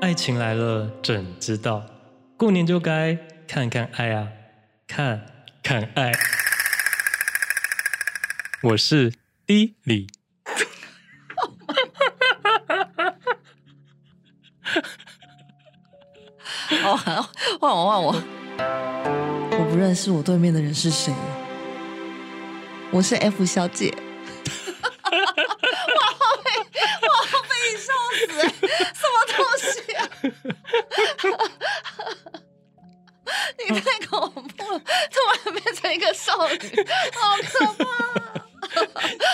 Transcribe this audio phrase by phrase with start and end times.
[0.00, 1.84] 爱情来了怎知道？
[2.38, 4.28] 过年就该看看爱啊，
[4.88, 5.26] 看
[5.62, 6.10] 看爱。
[8.62, 9.12] 我是
[9.44, 10.06] D 李。
[16.82, 16.96] 哦，
[17.60, 18.14] 换我换我，
[19.58, 21.12] 我不认识我对面的人是谁。
[22.90, 23.94] 我是 F 小姐。
[33.74, 34.78] 太恐怖了！
[34.80, 37.90] 突然变成一个少女，好可怕！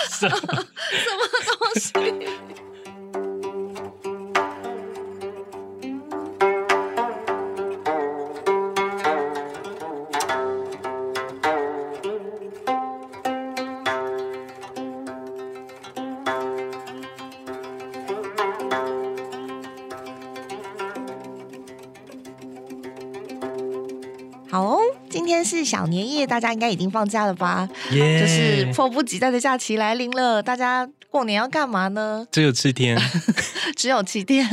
[0.09, 1.21] 什 么什么
[1.59, 1.91] 东西？
[26.37, 30.41] 大家应该已经放假了吧.就是迫不及待的假期来临了。
[30.43, 32.23] 大家过年要干嘛呢？
[32.31, 32.95] 只有七天，
[33.75, 34.47] 只有七天，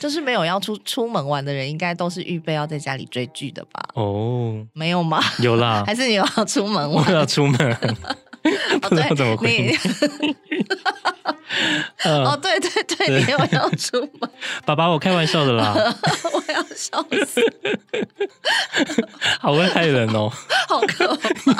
[0.00, 3.80] 就是没有要出出门玩的人，应该都是预备要在家里追剧的吧？
[3.94, 4.66] 哦，oh.
[4.72, 5.22] 没有吗？
[5.38, 7.06] 有啦， 还是你有要出门玩？
[7.06, 7.76] 我要出门，
[8.82, 9.36] 不知道
[12.04, 13.24] 哦，对对对，对。
[13.24, 14.30] 你又要出门，
[14.64, 15.74] 爸爸，我开玩笑的啦，
[16.32, 17.42] 我要笑死，
[19.40, 20.30] 好会害人哦，
[20.68, 21.52] 好可怕。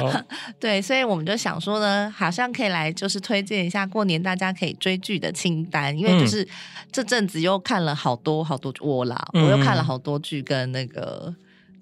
[0.00, 0.24] 好。
[0.58, 6.46] 对，所以我们就想说呢，好像可以来就是推荐一下过年大家可以追剧的清单，因为就是
[6.90, 11.34] 这阵子又看了好多好多我啦，嗯、我又看了好多剧跟那个。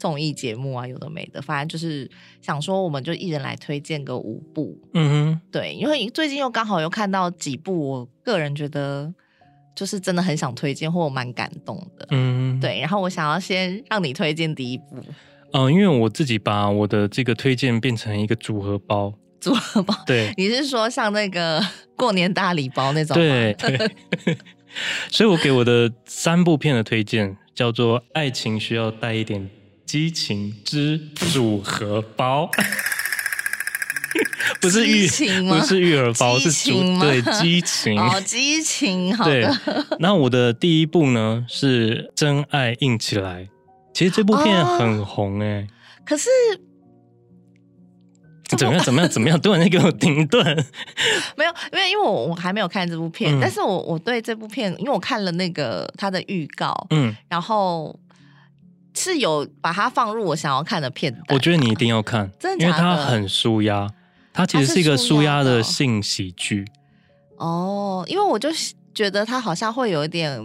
[0.07, 2.09] 综艺节目啊，有的没的，反正就是
[2.41, 4.79] 想说，我们就一人来推荐个五部。
[4.95, 9.12] 嗯哼，对，因为最近又刚好又看到几部，我个人觉得
[9.75, 12.07] 就是真的很想推荐，或我蛮感动的。
[12.11, 14.84] 嗯，对，然后我想要先让你推荐第一部。
[15.53, 19.12] 嗯、呃，因为我自己把我的这个推荐变成一个组合包。
[19.41, 21.61] 组合包， 对，你是说像那个
[21.97, 23.23] 过年大礼包那种吗？
[23.23, 24.37] 对，对
[25.11, 29.41] 所以我给我的三部片的推荐叫做《爱情需要带一点》。
[29.87, 32.51] 激情之组合包，
[34.61, 35.07] 不是育
[35.49, 37.97] 不是育儿包，是组对激情。
[37.97, 39.31] 哦，激情好的。
[39.31, 43.49] 对，那我的第一部呢是真爱硬起来，
[43.95, 45.63] 其实这部片很红哎、欸。
[45.63, 45.67] 哦，
[46.05, 46.29] 可是
[48.57, 49.41] 怎么样怎么样怎么样？
[49.41, 50.45] 突然间给我停顿，
[51.39, 57.97] 没有，因为因为我我还没有看这部片，嗯、但是我我对这部片，因为我看了那个它的预告，嗯，然后。
[58.97, 62.65] 是有把它放入我想要看的片段，我觉得你一定要看，真的的？
[62.65, 63.89] 因为它很舒压，
[64.33, 66.65] 它其实是一个舒压的性喜剧。
[67.37, 68.49] 哦，因为我就
[68.95, 70.41] 觉得他好像会有一点，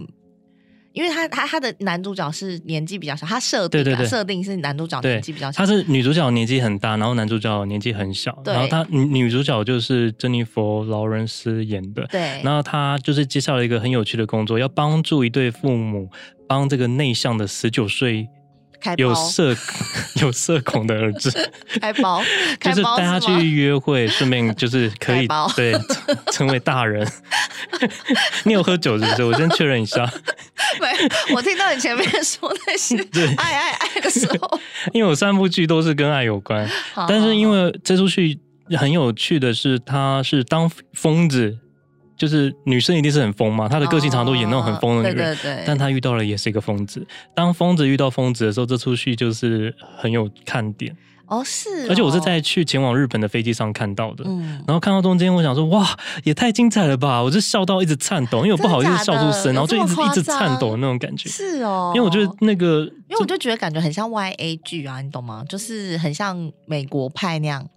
[0.91, 16.09] 因为他他他的男主角是年纪比较小，他设定设定是男主角年纪比较小，他是女主角年纪很大，然后男主角年纪很小，对然后他女女主角就是珍妮佛劳伦斯演的，对，然后他就是介绍了一个很有趣的工作，要帮助一对父母
[16.45, 18.28] 帮这个内向的十九岁。
[18.97, 19.55] 有社
[20.21, 21.31] 有社恐的儿子，
[21.79, 22.21] 开包，
[22.59, 25.73] 就是带他去约会，顺便就是可以对
[26.31, 27.07] 成为大人。
[28.43, 29.23] 你有喝酒是不是？
[29.23, 30.09] 我先确认一下。
[30.79, 30.87] 没，
[31.35, 32.97] 我听到你前面说那些
[33.37, 34.59] 爱爱爱的时候，
[34.93, 36.67] 因为我三部剧都是跟爱有关，
[37.07, 38.39] 但是因为这出剧
[38.77, 41.57] 很有趣的是，他是当疯子。
[42.21, 47.03] 就是女生一定是很疯嘛，她的个性常常都演那种很疯的女人，哦、对对对，但她遇到了也是一个疯子。
[47.33, 50.95] 当疯子遇到疯子的时候，这出戏就是很有看点
[51.25, 51.87] 哦，是哦。
[51.89, 57.23] 而且我是在去前往日本的飞机上看到的，嗯，然后看到中间，我想说哇，也太精彩了吧！
[57.23, 61.27] 我就笑到一直颤抖，因为我不好意思笑出声，然后就一直一直颤抖的那种感觉。
[61.27, 65.43] 是哦，因为我觉得那个，因为我就觉得感觉很像 YA 剧啊，你懂吗？
[65.49, 67.67] 就是很像美国派那样。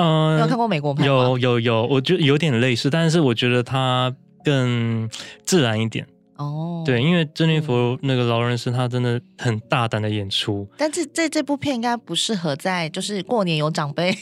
[0.00, 0.96] 嗯，有看过美国？
[1.04, 5.08] 有有有，我觉得有点类似，但是我觉得它更
[5.44, 6.06] 自然一点。
[6.36, 10.66] 哦，对，因为珍妮佛那个劳伦斯，他真的很大胆的演出。
[10.78, 14.16] 但是这这部片应该不适合在就是过年有长辈。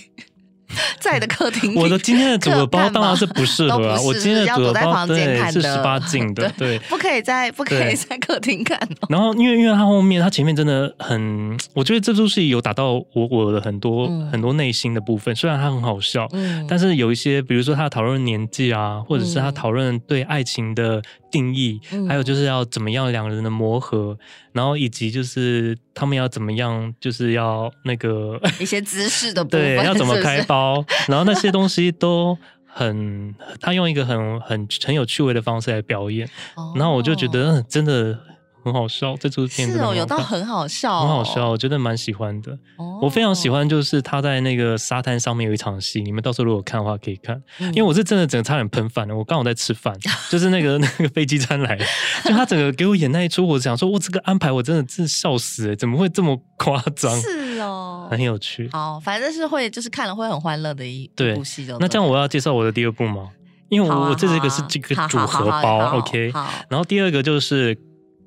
[1.01, 4.01] 在的客厅，我的今天的组合包当然是不适合啊。
[4.03, 8.79] 我今天的组合包对是十八禁的， 对，不可以在 不可以在客厅看。
[9.09, 15.35] 然后，因为因为他后面他前面真的很，我觉得这出戏有打到我我的很多很多内心的部分。
[15.35, 16.29] 虽然他很好笑，
[16.69, 24.17] 但是有一些，比如说他讨论年纪啊，或者是他讨论对爱情的定义，还有就是要怎么样两人的磨合，
[24.53, 30.85] 然后以及就是他们要怎么样，就是要那个一些姿势的 部分，对，要怎么开包。
[31.07, 32.37] 然后那些东西都
[32.67, 38.19] 很，他用一个很很很有趣味的方式来表演，哦、然后我就觉得真的。
[38.65, 42.53] 很好笑，这出片子是哦，有到很好笑，哦，很好笑，我觉得蛮喜欢的。
[42.77, 49.17] 哦、我非常喜欢，就是他在那个沙滩上面有一场戏，你们到时候如果看的话可以看，嗯、因为我是真的整个差点喷饭了。
[49.17, 49.97] 我刚好在吃饭，
[50.29, 51.79] 就是那个那个飞机餐来，
[52.25, 57.19] 就他整个给我演那一出，我想说，我这个安排我真的是笑死，怎么会这么夸张？
[57.21, 58.69] 是哦，很有趣。
[58.73, 61.67] 好，反正是会就是看了会很欢乐的一部戏。
[61.81, 63.31] 那这样我要介绍我的第二部吗？
[63.71, 66.33] 因为我、啊、我这是一个是这个组合包，OK。
[66.69, 67.79] 然后第二个就是。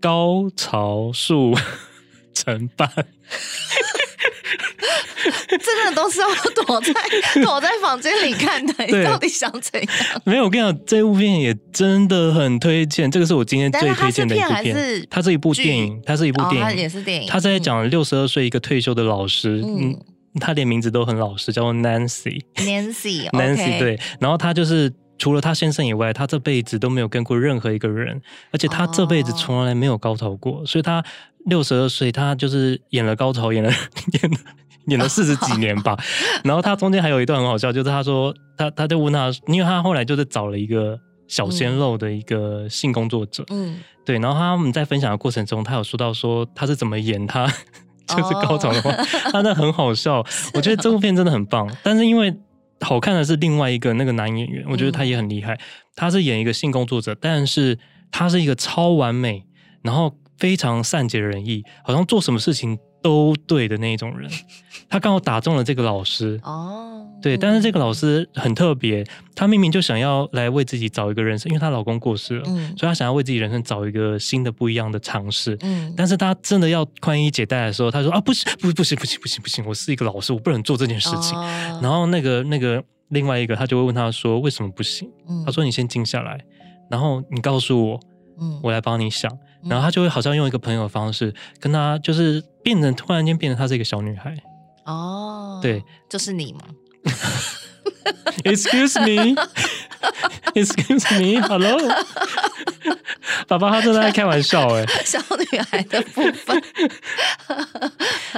[0.02, 1.56] 高潮术
[2.34, 2.90] 承办，
[5.48, 6.28] 真的都是要
[6.66, 6.94] 躲在
[7.44, 8.74] 躲在房间里看的。
[8.86, 9.90] 你到底想怎样？
[10.26, 13.12] 没有，我跟你讲，这部片也真的很推荐。
[13.12, 14.76] 这个是我今天最推荐的一部片。
[14.76, 17.30] 是它是一部电影，它是一部电影，它也是电影。
[17.30, 19.96] 他在讲六十二岁一个退休的老师，嗯，
[20.40, 22.42] 他连名字都很老实，叫做 Nancy。
[22.56, 24.00] Nancy，Nancy， 对。
[24.20, 24.92] 然后他就是。
[25.22, 28.20] 除了他先生以外，他这辈子都没有跟过任何一个人，
[28.52, 30.66] 而且他这辈子从来没有高潮过，oh.
[30.66, 31.04] 所以他
[31.46, 34.38] 六十二岁，他就是演了高潮，演了演了
[34.88, 35.96] 演了四十几年吧。
[36.44, 47.46] 然后他中间还有一段很好笑，就是他说他他就问他，因为他后来就是找了一个小鲜肉的一个性工作者，嗯，对，然后他们在分享的过程中，他有说到说他是怎么演他
[48.10, 48.92] 就是高潮的话，
[49.32, 50.26] 他那很好笑。
[50.56, 52.36] 我觉得这部片真的很棒，但是因为。
[52.82, 55.60] 好看的是另外一个那个男演员，我觉得他也很厉害。
[55.96, 57.78] 他是演一个性工作者，但是
[58.12, 59.46] 他是一个超完美，
[59.84, 64.30] 然后非常善解人意，好像做什么事情都对的那一种人。
[64.90, 81.38] 他刚好打中了这个老师哦，对，但是这个老师很特别，她明明就想要来为自己找一个人生，因为她老公过世了，嗯，所以她想要为自己人生找一个新的不一样的尝试，嗯，但是她真的要宽衣解带的时候，她说啊，不行，不，不行，不行，不行，不行，我是一个老师，我不能做这件事情。
[81.38, 85.10] 哦，然后那个那个另外一个，他就会问她说，为什么不行？
[85.30, 86.38] 嗯，他说你先静下来，
[86.90, 88.00] 然后你告诉我，
[88.42, 89.32] 嗯，我来帮你想。
[89.64, 94.36] 然后他就会好像用一个朋友的方式跟他，就是变成突然间变成她是一个小女孩。
[94.86, 96.62] 哦，对，就是你吗
[98.44, 99.00] ？Excuse
[100.56, 101.78] me，Excuse me，Hello，
[103.48, 105.20] 爸爸他真的在开玩笑哎， 小
[105.52, 106.62] 女孩的部分。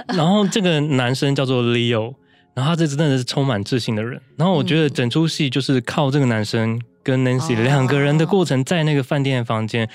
[0.10, 2.14] 然后这个男生叫做 Leo，
[2.54, 4.22] 然后他这真的是充满自信的人。
[4.36, 9.90] 然后我觉得整出戏就是靠这个男生跟 Nancy 两个人的过程，在那个饭店的房间。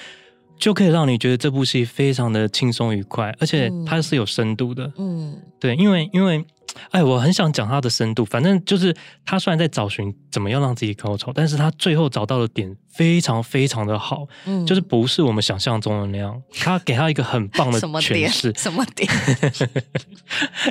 [0.58, 4.92] 就可以让你觉得这部戏非常的轻松愉快，而且它是有深度的。
[4.98, 6.44] 嗯，对，因为因为。
[6.90, 8.24] 哎，我很想讲它的深度。
[8.24, 8.94] 反正就是
[9.24, 16.40] 他虽然在找寻怎么样让自己高潮，但是他最后找到的点非常非常的好，嗯，就是不是我们想象中的那样。
[16.60, 19.10] 他给他一个很棒的 诠释，什么点？
[19.52, 19.80] 什么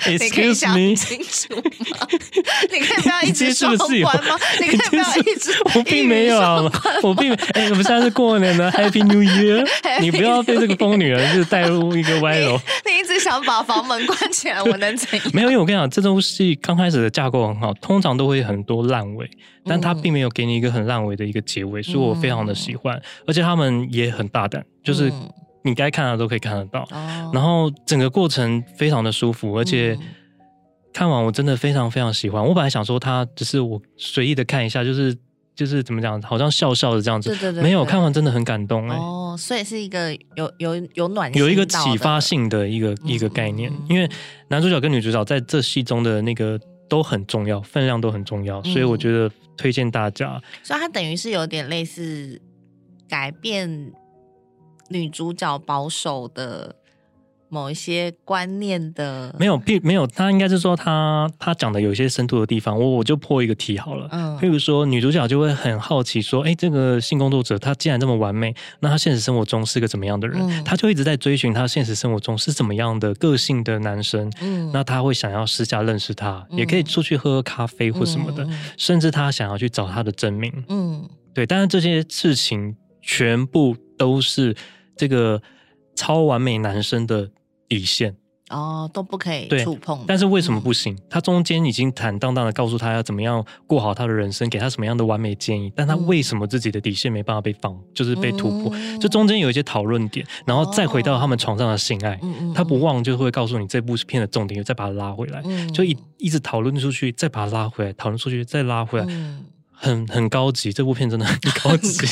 [0.05, 2.07] 点你可以想清楚吗？
[2.71, 4.37] 你可以不要一直双关吗？
[4.61, 6.61] 你可以不要一直我并没有啊，
[7.03, 9.67] 我并没哎，我们现在是过年的 Happy New Year，
[9.99, 12.59] 你不要被这个疯女人就是带入一个歪楼。
[12.85, 15.29] 你一直想把房门关起来，我能怎样？
[15.33, 15.87] 没有，因为我跟你讲。
[15.89, 19.27] 这出戏刚开始的架构很好，通常都会很多烂尾，
[19.67, 22.95] 但他并没有给你一个很烂尾的一个结尾，所以我非常的喜欢。
[22.97, 25.11] 嗯、而且他们也很大胆，就是
[25.63, 26.87] 你该看的都可以看得到。
[26.91, 29.97] 嗯、然后整个过程非常的舒服，而且
[30.93, 32.43] 看完我真的非常非常喜欢。
[32.43, 35.17] 我本来想说他只是我随意的看一下，就是。
[35.57, 39.01] 就是怎么讲，好像笑笑的这样子，对对对对，没有看完真的很感动哎、欸。
[39.01, 44.07] 哦，所以是一个有有有暖有一个启发性的一个、嗯、一个概念，嗯、因为
[44.49, 50.41] 男主角跟女主角在这戏中的那个都很重要，分量都很重要，所以我觉得推荐大家。
[50.41, 52.41] 嗯、所以它等于是有点类似
[53.07, 53.93] 改变
[54.89, 56.76] 女主角保守的。
[57.49, 64.07] 某一些观念的没有，并没有，他应该是说他他讲的有一些深度的地方，我我就破一个题好了。
[64.11, 70.41] 嗯，譬如说女主角就会很好奇说，哎，这个性工作者他既然这么完美，那他现实生活中是个怎么样的人？
[70.41, 74.29] 嗯，他就一直在追寻他现实生活中是怎么样的个性的男生。
[74.41, 80.51] 嗯，那他会想要私下认识他，嗯，也可以出去喝喝咖啡或什么的，嗯，甚至他想要去找他的真名。
[80.67, 84.53] 嗯，对，但是这些事情全部都是
[84.97, 85.41] 这个
[85.95, 87.29] 超完美男生的。
[87.67, 88.15] 底线
[88.49, 90.05] 哦，都不可以触碰。
[90.07, 90.93] 但是为什么不行？
[90.93, 95.69] 嗯、他中间已经坦荡荡的告诉他要怎么样过好他的人生，给他什么样的完美建议。
[95.75, 98.71] 但他为什么自己的底线没办法被放，就是被突破？
[99.01, 109.05] 这、嗯、中间有一些讨论点，然后再回到他们床上的性爱，哦、他不忘就会告诉你这部片的重点，再把它拉回来，嗯、就一一直讨论出去，再把它拉回来，讨论出去再拉回来。
[109.81, 112.05] 嗯很很高级，这部片真的很高级，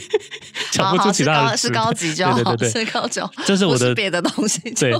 [0.70, 4.92] 讲不出其他的是高级就好，对对对，是高级，这是我的别的东西，对，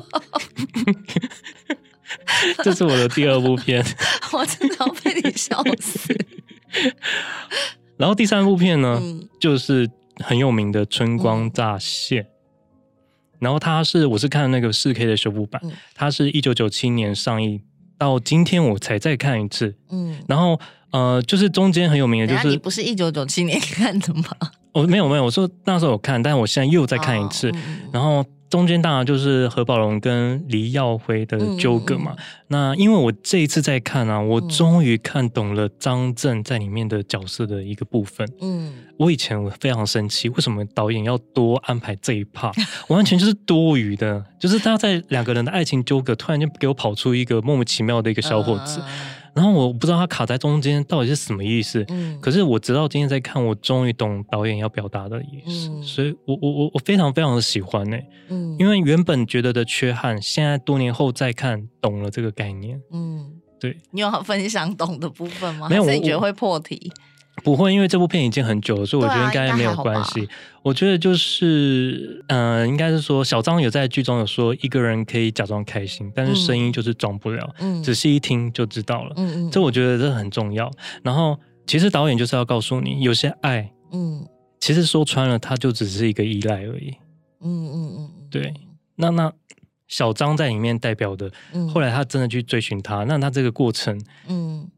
[2.65, 3.85] 这是我的第二部片，
[4.33, 6.17] 我真的要被你笑死。
[7.97, 9.89] 然后第三部片呢，嗯、就是
[10.25, 12.23] 很有名的《春光乍泄》。
[12.25, 12.31] 嗯、
[13.41, 17.63] 然后它是我是看那个四 K 的修复版，嗯、它是一九九七年上映，
[18.01, 19.75] 到今天我才再看一次。
[19.91, 20.59] 嗯，然后
[20.91, 24.25] 呃，就是中间很有名的，就是你不是一九九七年看的吗？
[24.73, 28.25] 我、哦、没有没有，我说那时候有看，但我现在又再看一次，哦嗯、然后。
[28.51, 32.13] 中间当然就是何宝荣跟黎耀辉的纠葛嘛。
[32.13, 38.29] 嗯嗯、那因为我这一次在看啊，我终于看懂了张震在里面的角色的一个部分。
[38.41, 42.53] 嗯，我以前我非常生气，为什么导演要多安排这一 part？
[42.93, 48.81] 完全就是多余的，就是他在两个人的爱情纠葛，突然间给我跑出一个莫名其妙的一个小伙子。
[48.81, 57.97] 嗯然后我不知道他卡在中间到底是什么意思，嗯，可是我直到今天在看，我终于懂导演要表达的意思，嗯、所以我我我我非常非常的喜欢呢，
[58.29, 65.69] 嗯，因为原本觉得的缺憾，现在多年后再看懂了这个概念，嗯，对，你有分享懂的部分吗？
[65.69, 66.93] 没有，你觉得会破题？
[67.43, 70.29] 不会，因为这部片已经很久了，所以我觉得应该没有关系。
[70.63, 77.55] 我觉得就是，嗯、呃，应该是说小张有在剧中有说，一个人可以假装开心，但是声音就是装不了。
[77.61, 79.15] 嗯，仔细一听就知道了。
[79.17, 80.71] 嗯嗯，这我觉得这很重要。
[81.03, 84.27] 然后，其实导演就是要告诉你，有些爱，嗯，
[84.61, 86.95] 其实说穿了，它就只是一个依赖而已。
[87.43, 88.53] 嗯嗯嗯，对。
[88.97, 89.33] 那那
[89.89, 91.31] 小张在里面代表的，
[91.73, 94.69] 后来他真的去追寻他，那他这个过程，嗯。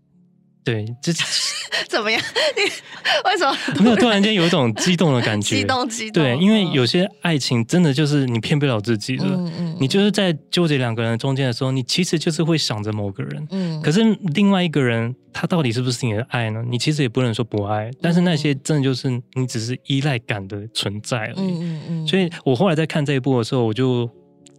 [0.64, 1.12] 对，这
[1.88, 2.20] 怎么样？
[2.56, 5.56] 你为什么 没有突然间有一种激动的感觉？
[5.56, 6.22] 激动，激动。
[6.22, 9.24] 对，因为有些爱情真的就是你骗不了自己的。
[9.24, 9.76] 嗯嗯。
[9.80, 13.48] 你就是在纠结两个人中间的时候，你其实就是会想着某个人。
[13.50, 13.82] 嗯。
[13.82, 14.02] 可是
[14.34, 16.62] 另外一个人，他到底是不是你的爱呢？
[16.68, 21.36] 你其实也不能说不爱，但是那些真的就是你只是依赖感的存在而已。
[21.38, 22.06] 嗯嗯嗯。
[22.06, 24.08] 所以我后来在看这一部的时候，我就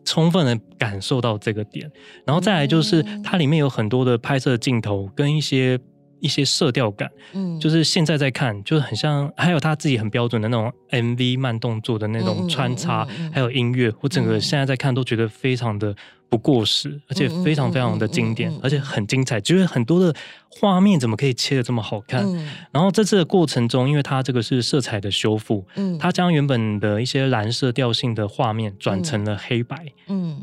[0.03, 1.89] 充分的感受到这个点。
[2.25, 5.79] 然后再来就是它里面有很多的拍摄镜头跟一些。
[6.23, 13.27] 一些色调感，嗯，就是现在在看，就是很像，还有他自己很标准的那种 MV 慢动作的那种穿插，嗯嗯。
[13.27, 15.93] 嗯、还有音乐，我整个现在在看都觉得非常的
[16.29, 20.15] 不过时，而且非常非常的经典，而且很精彩，就是很多的
[20.49, 22.23] 画面怎么可以切的这么好看？
[22.25, 30.41] 嗯、然后在这个过程中，因为它这个是色彩的修复，嗯，它将原本的一些蓝色调性的画面转成了黑白，嗯。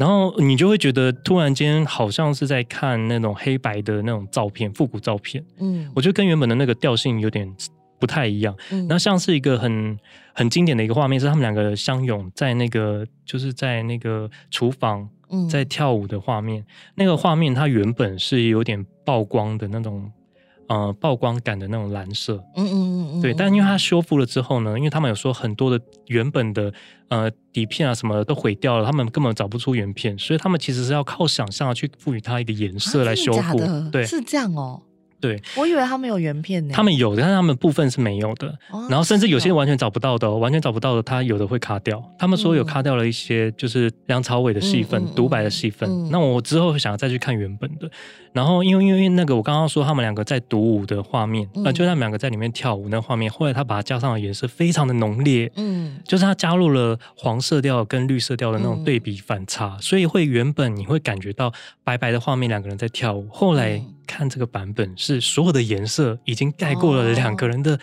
[0.00, 5.44] 嗯然后你就会觉得突然间好像是在看那种黑白的那种照片，复古照片。
[5.58, 7.46] 嗯，我觉得跟原本的那个调性有点
[7.98, 8.56] 不太一样。
[8.70, 9.98] 嗯，然后像是一个很
[10.32, 15.06] 很经典的一个画面，是他们两个相拥在那个就是在那个厨房
[15.50, 16.62] 在跳舞的画面。
[16.62, 20.10] 嗯，那个画面它原本是有点曝光的那种。
[20.70, 23.34] 呃，曝光感的那种蓝色，嗯嗯嗯嗯，对。
[23.34, 26.72] 但因为它修复了之后呢，因为他们有说很多的原本的
[27.08, 33.58] 呃底片啊什么的都毁掉了，他们根本找不出原片，所以他们其实是要靠想象去赋予它一个颜色来修复。
[33.60, 34.80] 啊、对，是这样哦。
[35.20, 36.72] 对，我以为他们有原片呢。
[36.72, 38.48] 他们有的，但是他们部分是没有的。
[38.70, 42.02] 哦、然后甚至有些完全找不到的、哦，完全找不到的，他有的会卡掉。
[42.18, 45.90] 他们说有卡掉了一些，就是梁朝伟的戏份、独、嗯、白的戏份。
[45.90, 47.90] 嗯、那我之后想要再去看原本的。
[48.32, 61.52] 然后因为因为那个我刚刚说他们两个在独舞的画面，嗯、呃，就他们两个在里面跳舞那画面，后来他把它加上的颜色非常的浓烈，嗯，就是他加入了黄色调跟绿色调的那种对比反差，嗯、所以会原本你会感觉到
[61.84, 63.82] 白白的画面两个人在跳舞，后来。
[64.06, 67.78] 看这个版本是所有的颜色已经盖过了两个人的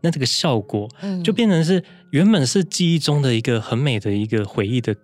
[0.00, 0.88] 那这个效果，
[1.24, 4.94] 就变成是原本是记忆中的一个很美的一个回忆的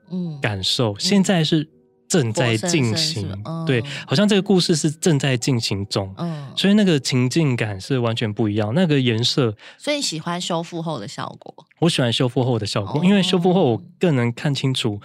[0.41, 1.69] 感受，现在是
[2.09, 3.29] 正在进行，
[3.67, 9.55] 对，好像这个故事是正在进行中，嗯所以那个情境感是完全不一样，那个颜色。
[9.77, 11.55] 所以你喜欢修复后的效果？
[11.81, 15.01] 我喜欢修复后的效果，因为修复后我更能看清楚。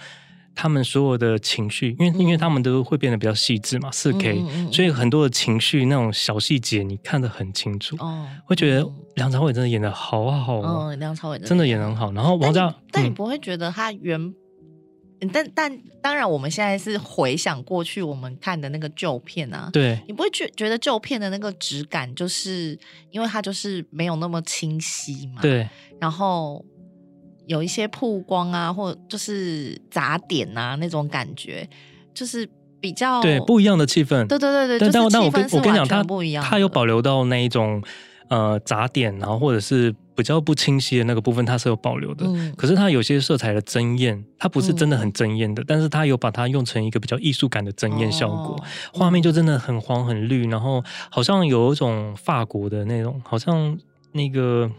[0.56, 12.12] 他们所有的情绪，因为因为他们都会变得比较细致嘛，四 K，所以很多的情绪那种小细节你看得很清楚，哦，会觉得梁朝伟真的演的好好哦，梁朝伟真的演得很好。
[12.12, 14.32] 然后王家，但你不会觉得他原，
[15.28, 22.78] 但但当然我们现在是回想过去我们看的那个旧片啊，对，你不会觉觉得旧片的那个质感，就是
[23.10, 25.68] 因为它就是没有那么清晰嘛，对，
[26.00, 26.64] 然后。
[27.46, 31.68] 有一些曝光啊，或就是杂点啊，那种感觉，
[32.14, 32.48] 就是
[32.80, 34.26] 比较对不一样的气氛。
[34.26, 37.82] 对对对对，但但我跟我跟你讲，它不一样，它有保留到那一种
[38.30, 42.26] 呃杂点，然后或者是比较不清晰的那个部分，它是有保留的。
[42.26, 53.76] 嗯、可是它有些色彩的争艳，它不是真的很争艳的，嗯、但是它有把它用成一个比较艺术感的争艳效果，哦、画面就真的很黄很绿，然后好像有一种法国的那种，好像
[54.12, 54.70] 那个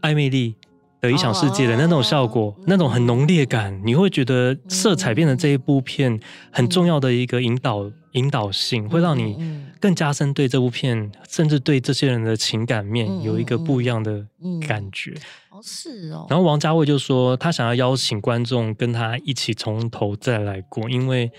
[0.00, 0.54] 艾美丽。
[1.00, 6.18] 的异想世界的那种效果，哦、那种很浓烈感，你会觉得色彩变成这一部片
[6.50, 9.36] 很重要的一个引导、嗯、引导性，会让你
[9.80, 14.26] 更加深对这部片，甚至对这些人的情感面有一个不一样的
[14.66, 15.14] 感觉。
[15.50, 16.26] 哦，是哦。
[16.28, 21.30] 然后王家卫就说，他想要邀请观众跟他一起从头再来过，因为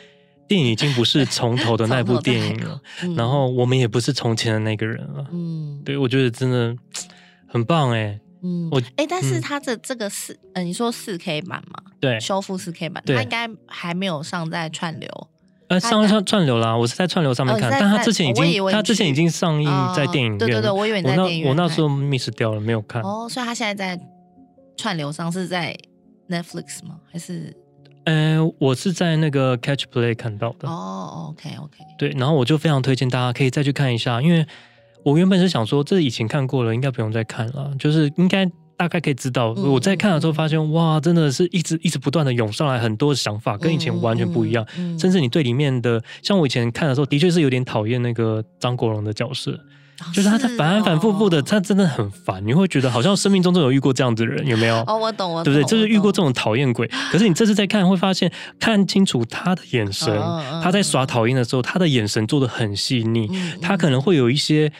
[0.47, 5.25] 电影已经不是从头的那部电影了， 嗯、然后我们也不是从前的那个人了。
[5.31, 6.75] 嗯，对，我觉得真的
[7.47, 8.19] 很棒哎。
[8.43, 11.81] 嗯，我哎、欸，但是它的这个四，嗯、呃，你说四 K 版嘛？
[11.99, 15.09] 对，修复四 K 版，它应该还没有上在串流。
[15.67, 20.37] 呃，上上串流啦，我是在串流上面看，哦、但他之前已经，他之前已经上映在电影院。
[20.37, 21.49] 对对对，我以为你在电影院。
[21.49, 23.01] 我那时候 miss 掉了，没有看。
[23.01, 24.03] 哦，所以他现在在
[24.77, 25.75] 串流上是在
[26.29, 26.97] Netflix 吗？
[27.11, 27.55] 还是？
[28.05, 30.69] 呃，我是在那个 Catch Play 看到的。
[30.69, 31.77] 哦，OK OK。
[31.97, 34.45] 对，然后我就非常推荐大家可以再去看一下，因为。
[35.03, 37.71] 我原本是想说，这以前看过了，应该不用再看了。
[37.77, 38.43] 就是应该
[38.77, 44.65] 大概可以知道，嗯、我在看的时候发现，哇，真的是一直一直不断的涌上来很多想法，跟以前完全不一样。
[44.77, 52.45] 嗯嗯、甚至你对里面的，像我以前看的时候，的确是有点讨厌那个张国荣的角色，哦、就是他在反反复复的，他真的很烦。
[52.45, 54.83] 你会觉得好像生命中都有遇过这样子的人，有没有？
[54.87, 55.71] 哦，我懂，我懂，对不对？
[55.71, 56.85] 就是遇过这种讨厌鬼。
[57.11, 58.29] 可是你这次再看，会发现
[58.59, 64.71] 看清楚他的眼神，哦、他在耍讨厌的时候，他的眼神做的很细腻，嗯、他可能会有一些。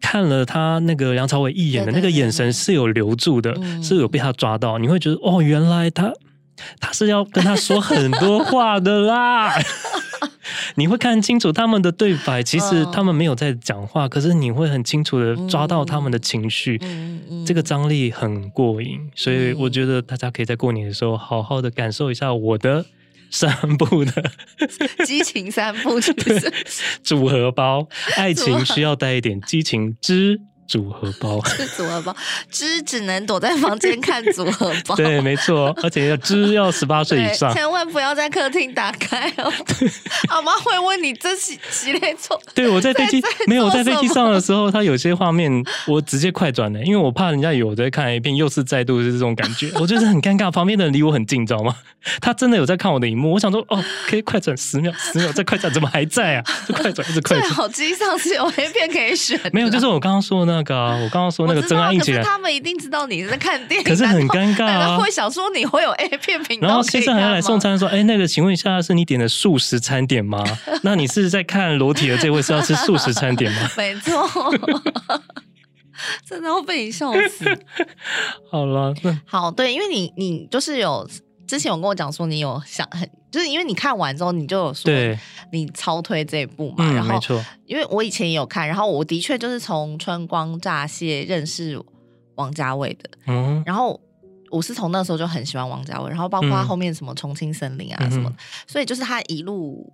[0.00, 4.78] 看了他那个梁朝伟一眼的那个眼神是有留住的，是有被他抓到。
[4.78, 6.12] 嗯、你会觉得哦，原来他
[6.80, 9.52] 他是要跟他说很多话的啦。
[10.76, 18.98] 你会看清楚他们的对白，其实他们没有在讲话，哦、可是你会很清楚的抓到他们的情绪，嗯嗯、这个张力很过瘾。
[19.14, 22.84] 所以我觉得大家可以在过年的时候好好的感受一下我的。
[23.30, 24.24] 三步的
[25.04, 26.52] 激情三部就是
[27.02, 30.40] 组合包， 爱情需要带一点激情之。
[30.68, 32.14] 组合包是组合包，
[32.50, 34.94] 之只能躲在房间看组合包。
[35.00, 39.50] 对，没错，而且要之要十八岁以上，千万不要在客厅打开哦。
[40.28, 42.38] 阿妈会问你这是几类错？
[42.54, 45.50] 对，我在飞机没有在飞机上的时候，他有些画面
[45.86, 50.50] 我直接快转了，因为我怕人家有在看一遍，又是再度是这种感觉，我觉得很尴尬。
[50.50, 51.74] 旁边的人离我很近，知道吗？
[52.20, 56.44] 他真的有在看我的荧幕，我想说哦，可以快转十秒，十秒再快转，怎么还在啊？
[56.66, 57.42] 就快转， 一直快转。
[57.42, 64.96] 最好机上是有 A 片可以选，没有，就是我刚刚说的那个啊，我刚刚说那个真爱印起来，他们一定知道你在看电影，可 是很尴尬啊。
[64.98, 70.42] 会想说你会有 A 片频道，然后先生还要来送餐，说：“哎，那个，请问一下，是你点的素食餐点吗？
[70.82, 74.28] 那你是在看裸体的这位是要吃素食餐点吗？”没错，
[76.28, 77.44] 真的会被你笑死。
[78.50, 78.94] 好了，
[79.26, 81.08] 好，对，因为你你就是有
[81.48, 83.08] 之前有跟我讲说你有想很。
[83.30, 84.90] 就是因为你看完之后，你就有说
[85.52, 91.78] 你超推这一部嘛，嗯、然后没错，因为我以前也有看，然后我的确就是从《春光乍泄》认识
[92.36, 94.00] 王家卫的，嗯，然后
[94.50, 99.92] 我是从那时候就很喜欢王家卫，然后包括他后面什么《重庆森林》啊什么的，嗯、所以就是他一路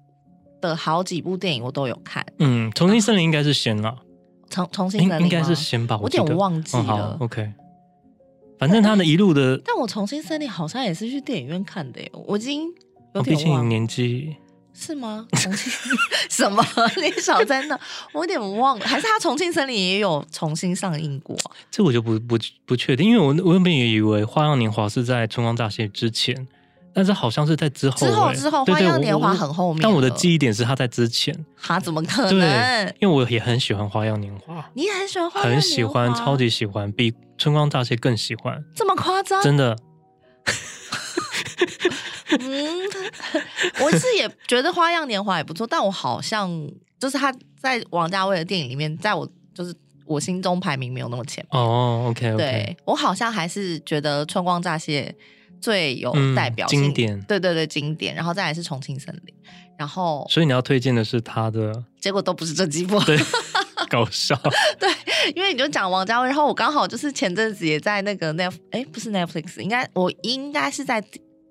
[0.60, 3.98] 的好几部电影我都有看，嗯，《重庆森林》应该是先了，
[4.48, 7.52] 重重庆森林应该是先吧，我有点忘记了、哦、，OK，
[8.58, 12.72] 反正他的一路的，但我《重庆森林》好像也是去电影院看的耶，我已经。
[13.22, 14.34] 毕竟你年纪
[14.72, 15.24] 是吗？
[15.34, 15.72] 重庆
[16.28, 16.66] 什么？
[16.96, 17.78] 你少在那，
[18.12, 18.84] 我有点忘了。
[18.84, 21.36] 还是他重庆森林也有重新上映过？
[21.70, 22.36] 这我就不不
[22.66, 26.48] 不确定，因为我我原本也以为《花样年华》是在《春光乍泄》之前，
[26.94, 27.96] 但是好像是在之后。
[27.96, 29.82] 之后之后，《花样年华》很后面。
[29.82, 31.34] 但我的记忆点是他在之前。
[31.60, 32.38] 他怎么可能？
[32.38, 38.64] 对，因为我也很喜欢《花样年华》，你也很喜欢《花样年华》，很喜欢，超级喜欢，比《春光乍泄》更喜欢。
[38.74, 39.42] 这么夸张？
[39.42, 39.76] 真的。
[42.36, 42.80] 嗯，
[43.80, 46.50] 我是也觉得《花样年华》也不错，但我好像
[46.98, 51.60] 就是他在王家卫的电影里面，在我就是我心中排名没有那么前面。
[51.62, 55.14] 哦，OK，对，我好像还是觉得《春光乍泄》
[55.64, 59.34] 最有代表性，经典，对对对，经典，然后再来是《重庆森林》，
[59.78, 63.18] 然后所以你要推荐的是他的，结果都不是这几部，对，
[63.88, 64.38] 搞笑，
[64.78, 64.88] 对，
[65.34, 71.02] 因为你就讲王家卫，然后我刚好就是前阵子也在那个 Net，哎，不是 Netflix，应该我应该是在。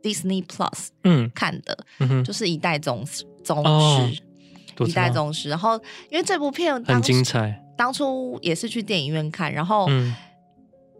[0.04, 4.22] Disney Plus，嗯，看的，嗯，就是一代宗师，宗师，
[4.86, 5.48] 一代宗师。
[5.48, 10.14] 然后，因为这部片很精彩，当初也是去电影院看，然后，嗯，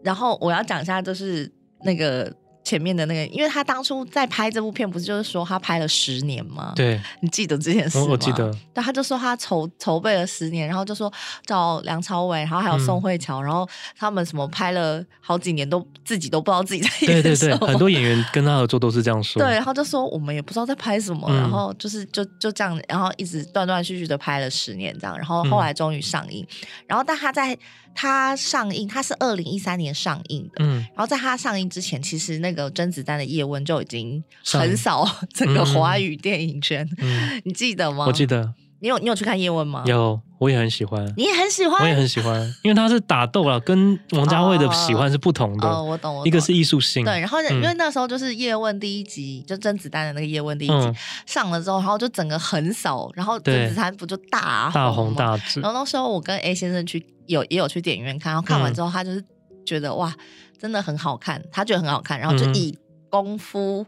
[0.02, 2.34] 然后我要讲一下，就是那个。
[2.64, 6.72] 前面的那个，因为他当初在拍这部片，不是就是说他拍了十年吗？
[6.74, 8.06] 对，你记得这件事吗？
[8.08, 8.50] 我记得。
[8.72, 11.12] 但他就说他筹筹备了十年，然后就说
[11.44, 17.22] 找梁朝伟，然后还有宋慧乔，嗯、然后他们什么拍了好几年都自己都不知道自己在演什么。
[17.22, 19.42] 对对对，很多演员跟他合作都是这样说。
[19.42, 27.56] 对，然后就说我们也不知道在拍什么，嗯、然后就是就就这样，然后一直断断续续的拍了十年这样，然后后来终于上映，嗯、然后但他在
[27.94, 38.06] 它上映，它是二零一三年上映的，嗯，然后在它上映之前，其实那个甄子丹的《叶问》就已经横扫整个华语电影圈，嗯、你记得吗？
[38.06, 38.54] 我记得。
[38.84, 39.82] 你有你有去看叶问吗？
[39.86, 41.10] 有，我也很喜欢。
[41.16, 45.66] 你也很喜欢，我也很喜欢，因为他是打斗了，跟王家卫的喜欢是不同的。
[45.66, 46.28] 哦，我懂，我懂。
[46.28, 47.18] 一个是艺术性，对。
[47.18, 50.92] 然后因为那时候就是叶问第一集，就甄子丹的那个叶问第一集
[51.24, 55.62] 上了之后，然后就整个横扫，然后甄子丹不就大大红大紫。
[55.62, 59.24] 然后那时候我跟 A 先生去有也有去电影院看，然后看完之后他就是
[59.64, 60.14] 觉得哇，
[60.60, 62.76] 真的很好看，他觉得很好看，然后就以
[63.08, 63.86] 功夫。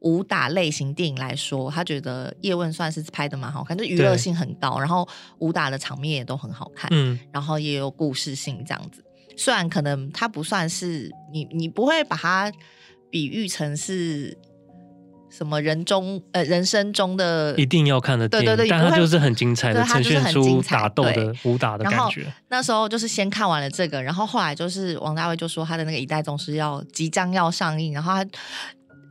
[0.00, 5.08] 武打类型电影来说，他觉得《叶问》算是拍的蛮好看，就娱乐性很高，然后
[5.38, 9.02] 武打的场面也都很好看，嗯，然后也有故事性这样子。
[9.36, 12.52] 虽然可能它不算是你，你不会把它
[13.10, 14.38] 比喻成是
[15.28, 22.32] 什么人中呃人生中的一定要看的电影，对对对，但它就是很精彩的呈现出打斗的武打的感觉。
[22.48, 28.30] 那时候就是先看完了这个，然后后来就是王大卫就说他的那个《一代宗师》要即将要上映，然后他。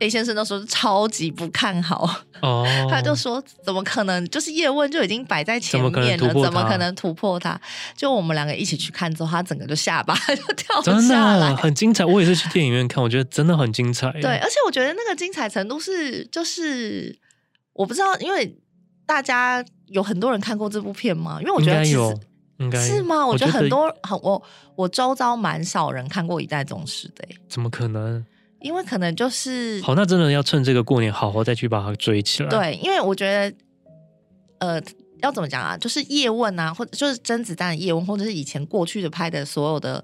[0.00, 2.08] A 先生那时候超级不看好，
[2.40, 4.24] 哦、 他就说：“怎么可能？
[4.28, 7.60] 就是叶问就已经摆在前面了，怎么可能突破他？”
[7.96, 12.04] 就我们两个一起去看之后，他整个就下巴 就掉下来，真的很精彩。
[12.04, 14.10] 我也是去电影院看，我觉得真的很精彩。
[14.20, 17.18] 对，而且我觉得那个精彩程度是，就是
[17.72, 18.56] 我不知道，因为
[19.04, 21.38] 大家有很多人看过这部片吗？
[21.40, 22.16] 因为我觉得其实
[22.58, 23.26] 应该是吗？
[23.26, 24.40] 我觉得很多很我
[24.76, 28.24] 我周遭蛮少人看过《一代宗师》的，怎么可能？
[28.60, 32.48] 因为可能就是好，那真的要趁这个过年好好再去把它追起来。
[32.48, 33.56] 对，因为我觉得，
[34.58, 34.82] 呃，
[35.22, 35.76] 要怎么讲啊？
[35.76, 40.02] 就是叶问啊，或者就是甄子丹的叶问，或者是以前过去的拍的所有的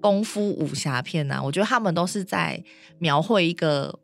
[0.00, 2.62] 功夫武侠片啊，我觉得他们都是在
[2.98, 3.98] 描绘一个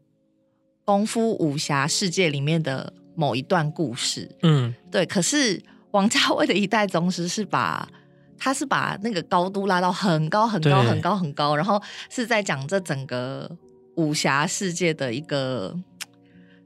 [0.84, 4.30] 功夫武侠世界里面的某一段故事。
[4.42, 5.06] 嗯，对。
[5.06, 7.88] 可是王家卫的一代宗师是把，
[8.36, 13.50] 他是把那个高度拉到很高很高很高很高，然后是在讲这整个。
[13.96, 15.74] 武侠世界的一个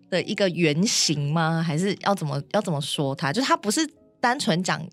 [0.09, 1.63] 的一个原型吗？
[1.63, 3.33] 还是要怎么要怎么说它？
[3.33, 3.81] 就是它不是
[4.21, 4.85] 单纯讲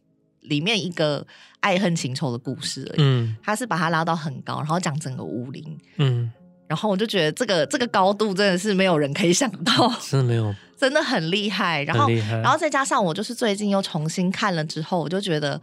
[0.42, 1.26] 里面一个
[1.60, 3.02] 爱恨情仇的故事而已。
[3.02, 5.78] 嗯，它是把它拉到很高，然后讲整个武林。
[5.98, 6.32] 嗯，
[6.68, 11.84] 然后我就觉得这个这个高度真的是没有人可以想到， 真的没有，真的很厉害。
[11.84, 15.60] 然后，然后再加上我就是最近又重新看了之后，我就觉得，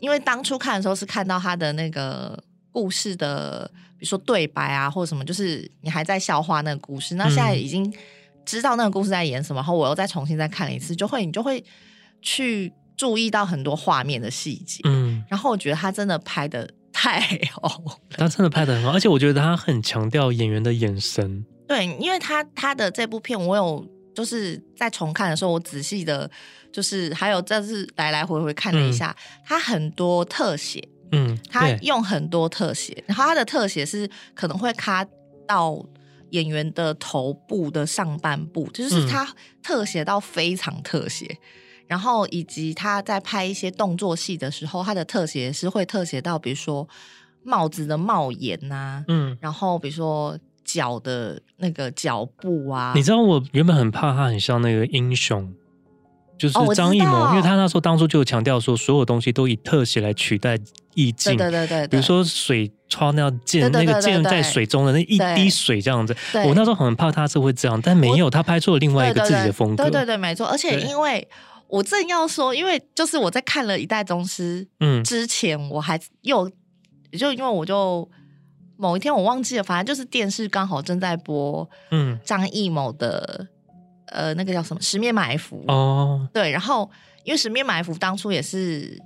[0.00, 2.42] 因为当初看的时候是看到他的那个
[2.72, 3.70] 故事的。
[4.00, 7.92] 比如说对白啊，或者什么，就是你还在消化那个故事，那现在已经
[8.46, 11.62] 知道那个故事在演什么，然后我又再重新再看了一次，就会你就会
[12.22, 17.20] 去注意到很多画面的细节，嗯，然后我觉得他真的拍的太
[17.52, 26.30] 好了，他真的拍的很好，而且我觉得他很强调演员的眼神，对，因为他他的这部片我有就是在重看的时候，我仔细的，
[26.72, 30.82] 就是还有这次来来回回看了一下，嗯，他很多特写。
[31.12, 35.06] 嗯，他用很多特写，然后他的特写是可能会卡
[35.46, 35.84] 到
[36.30, 39.26] 演员的头部的上半部，就是他
[39.62, 41.38] 特写到非常特写，嗯、
[41.88, 46.88] 然后以及他在拍一些动作戏的时候，他的特写是会特写到，比如说
[47.42, 55.52] 帽子的帽檐呐、啊，嗯，然后比如说脚的那个脚步啊，你知道我原本很怕他很像那个英雄。
[56.40, 60.58] 就是张艺谋，因为他那时候当初就强调说，所有东西都以特写来取代
[60.94, 61.36] 意境。
[61.36, 66.16] 对对对，比如说水穿那剑，那个剑在水中的那一滴水这样子。
[66.46, 69.84] 我那时候很怕他是会这样，但没有，他拍出了另外一个自己的风格。
[69.84, 70.46] 对对对，没错。
[70.46, 71.28] 而且因为
[71.68, 76.50] 我正要说，因为就是我在看了《一代宗师》嗯之前，我还又
[77.18, 78.08] 就因为我就
[78.78, 83.48] 某一天我忘记了，反正就是电视刚好正在播嗯张艺谋的。
[84.10, 86.90] 呃，那个叫什么《十面埋伏》哦，对，然后
[87.24, 89.00] 因为《十面埋伏》当初也是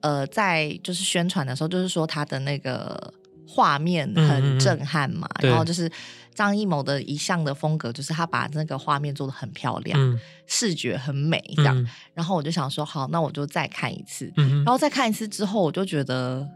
[0.00, 3.12] 呃，在就是宣传的时候，就是说他的那个
[3.48, 5.90] 画面很震撼嘛，嗯嗯，然后就是
[6.34, 11.76] 张艺谋的一向的风格，就是他把那个画面做的很漂亮，嗯、视觉很美这样。
[11.76, 14.32] 嗯、然后我就想说，好，那我就再看一次。
[14.36, 16.46] 嗯、然后再看一次之后，我就觉得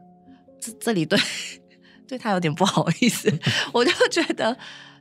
[0.61, 1.19] 这这里对
[2.07, 3.33] 对他有点不好意思，
[3.73, 4.57] 我就觉得。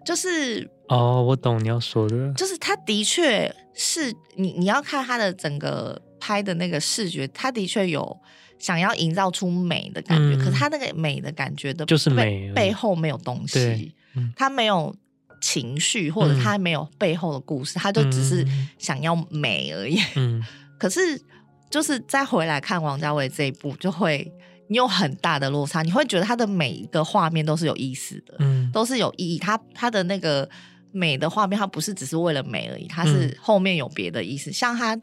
[0.07, 8.17] 就是哦，我懂你要说的，就是他的确是你你要看他的整个拍的那个视觉，他的确有
[8.57, 14.95] 想要营造出美的感觉，嗯、可是他那个美的感觉的就是美背后没有东西，嗯、他没有
[15.41, 19.99] 情绪或者他没有背后的故事，嗯、他就只是想要美而已。
[20.15, 20.41] 嗯，
[20.79, 21.21] 可是
[21.69, 24.31] 就是再回来看王家卫这一部，就会。
[24.69, 29.39] 你有很大的落差，你会觉得他的每一个画面都是有意思的，嗯，都是有意义。
[29.39, 30.49] 他他的那个
[30.91, 34.49] 美的画面，它不是只是为了美而已，它是后面有别的意思。
[34.49, 34.99] 嗯、像他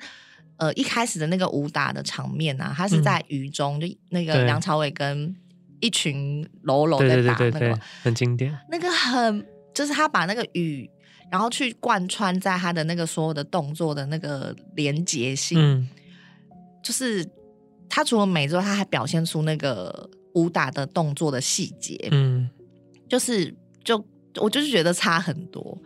[0.57, 5.35] 呃一开始的那个武打的场面啊，他是在雨中，嗯、就那个梁朝伟跟
[5.81, 8.57] 一群喽喽在打那个，很经典。
[8.71, 10.89] 那个很就是他把那个雨，
[11.31, 15.89] 然后去贯穿在他的那个所有的动作的那个连结性，嗯、
[16.83, 17.27] 就是
[17.95, 22.51] 他除了美之外，他还表现出那个武打的动作的细节，嗯，
[23.09, 23.55] 就是
[23.85, 24.05] 就
[24.41, 25.79] 我就是觉得差很多。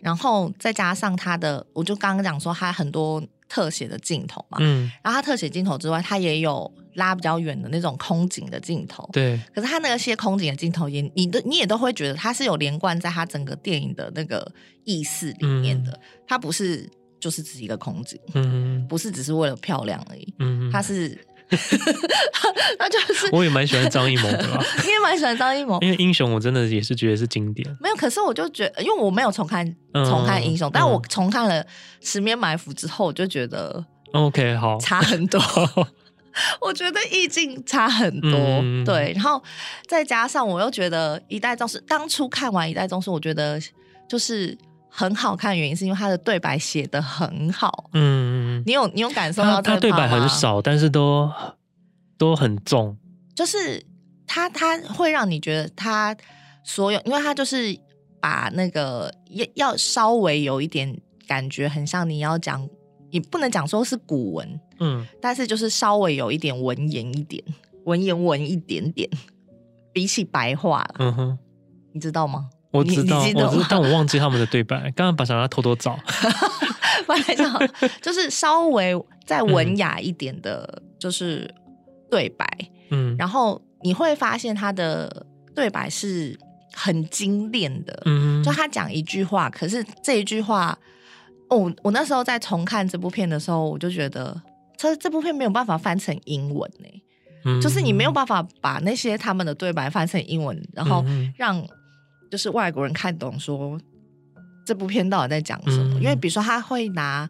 [0.00, 9.36] 然后再加上他的，我就刚刚讲说他很多特写的镜头嘛，嗯，然后他特写镜头之外，他也有拉比较远的那种空景的镜头，对。
[9.52, 14.48] 可是他那些空景的镜头也，你都你也都会觉得他是有连贯在他整个电影的那个
[14.84, 15.98] 意识里面的，
[16.28, 21.18] 他、嗯、不是就是只是一个空景，嗯，不是只是为了漂亮而已，嗯，他是。
[22.78, 27.68] 那就是我也蛮喜欢张艺谋的啦， 你也蛮喜欢张艺谋，因为英雄我真的也是觉得是经典。
[27.80, 31.62] 没有，可是我就觉得，因为我没有重看重看英雄，嗯、但我重看了
[32.00, 34.78] 《十面埋伏》之后，我就觉得 OK 好。
[34.78, 35.40] 差很多。
[36.60, 38.30] 我觉得意境差很多，
[38.62, 39.42] 嗯、对，然后
[39.88, 43.58] 再加上我又觉得《一代宗师》当初看完《一代宗师》，我觉得
[44.06, 44.54] 就是
[44.96, 48.62] 很好看的，原因是因为他的对白写的很好，嗯。
[48.64, 51.30] 你有你有感受到他，他对白很少，但是都
[52.16, 52.96] 都很重。
[53.34, 53.84] 就是
[54.26, 56.16] 他他会让你觉得他
[56.64, 57.78] 所有，因为他就是
[58.18, 62.66] 把那个要要稍微有一点感觉，很像你要讲，
[63.10, 67.44] 也不能讲说是古文，嗯，但是就是稍微有一点文言一点，
[67.84, 69.06] 文言文一点点，
[69.92, 71.38] 比起白话，嗯哼，
[71.92, 72.48] 你知道吗？
[72.70, 74.78] 我知道，我知道，但我忘记他们的对白。
[74.92, 75.98] 刚刚把小拉偷偷找，
[77.06, 77.58] 本来讲
[78.02, 81.52] 就是稍微再文雅一点的，就是
[82.10, 82.46] 对白。
[82.90, 86.38] 嗯，然后你会发现他的对白是
[86.72, 88.02] 很精炼的。
[88.04, 90.78] 嗯，就他讲一句话，可是这一句话，
[91.48, 94.40] 哦，我那时候在重看这部片的时候，我就觉得，
[94.76, 97.02] 这这部片没有办法翻成英文呢。
[97.44, 101.02] 嗯，就是你没有办法把那些他们的对白翻成英文，然后
[101.36, 101.64] 让。
[102.30, 103.78] 就是外国人看懂说
[104.64, 105.94] 这部片到底在讲什么？
[105.94, 107.28] 嗯、因为比如说他会拿，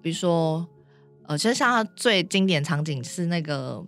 [0.00, 0.66] 比如说
[1.26, 3.84] 呃，其实像他最经典场景是那个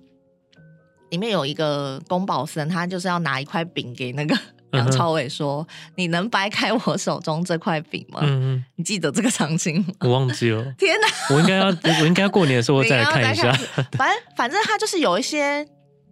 [1.08, 4.38] 里面有一个宫保森，他就是要拿一块饼给那个
[4.72, 9.94] 梁朝伟说：“嗯、你能掰开我手中这块饼吗？”嗯嗯，你记得这个场景吗？
[10.00, 10.62] 我忘记了。
[10.76, 11.34] 天哪！
[11.34, 11.66] 我应该要，
[12.02, 13.50] 我应该要过年的时候再来看一下。
[13.92, 15.66] 反正反正他就是有一些，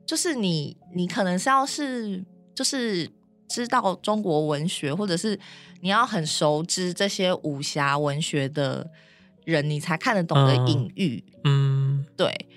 [0.07, 3.11] 就是你你可能是要是就是。
[3.49, 5.39] 知道中国文学，或者是
[5.81, 8.91] 你要很熟知这些武侠文学的
[9.45, 11.25] 人，你才看得懂的隐喻。
[11.45, 12.49] 嗯，对。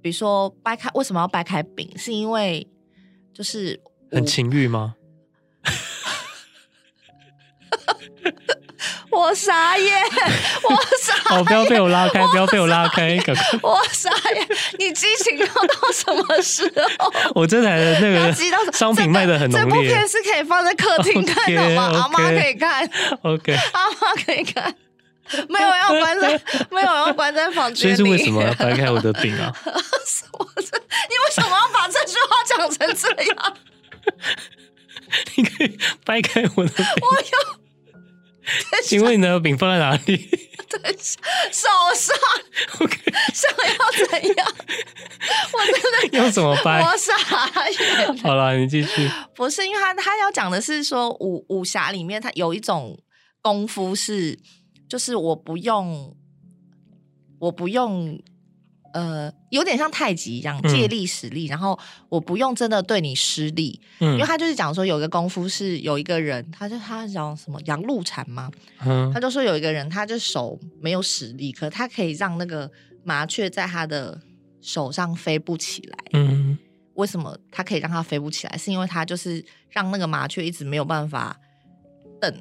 [0.00, 1.90] 比如说掰开，为什么要掰开饼？
[1.96, 2.66] 是因为
[3.32, 4.96] 就是很情欲吗？
[9.14, 10.02] 我傻眼，
[10.62, 11.38] 我傻眼。
[11.38, 13.16] 哦，不要被我拉开，不要被我拉开。
[13.62, 14.48] 我傻眼，
[14.78, 17.12] 你激情要到什么时候？
[17.34, 19.70] 我这台的那个商品卖的很浓烈。
[19.70, 22.00] 这部片是可以放在客厅看的吗？Okay, okay.
[22.00, 22.90] 阿妈可以看。
[23.22, 24.74] OK，阿妈可以看。
[25.48, 27.96] 没有要关在， 没有要关在房间里。
[27.96, 29.50] 所以是为什么要掰开我的饼啊？
[29.64, 33.56] 我这你为什么要把这句话讲成这样？
[35.36, 36.86] 你可以掰开我的饼。
[37.00, 37.63] 我要。
[38.84, 40.16] 请问你的饼放在哪里？
[40.68, 40.96] 对，
[41.52, 42.16] 手上。
[42.80, 42.98] OK，
[43.32, 44.54] 想要怎样？
[45.52, 46.82] 我真的 要怎么办？
[46.82, 47.12] 我傻
[47.70, 48.16] 眼。
[48.18, 49.08] 好了，你继续。
[49.34, 52.98] 不是，因为他他要讲的是说武武侠里面，他有一种
[53.40, 54.38] 功夫是，
[54.88, 56.16] 就是我不用，
[57.40, 58.20] 我不用。
[58.94, 61.76] 呃，有点像太极一样，借力使力，嗯、然后
[62.08, 68.48] 我不用真的对你施力，嗯、因为他就是讲说有一个功夫是有一个人，他就他讲什么杨露禅吗？
[68.86, 72.70] 嗯、他就说有一个人，他就手没有使力，可他可以让那个
[73.02, 74.20] 麻雀在他的
[74.62, 75.98] 手上飞不起来。
[76.12, 76.56] 嗯，
[76.94, 78.56] 为什么他可以让它飞不起来？
[78.56, 81.36] 是因为他就是让那个麻雀一直没有办法
[82.20, 82.32] 蹬。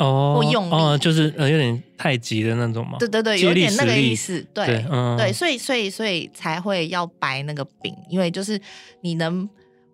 [0.00, 2.96] 哦，或用力哦，就是呃，有点太极的那种嘛。
[2.98, 4.44] 对对对，有点那个意思。
[4.52, 8.60] 对对，嗯、对，所以所以所以才会要掰那个饼，因为就是
[9.02, 9.48] 你能，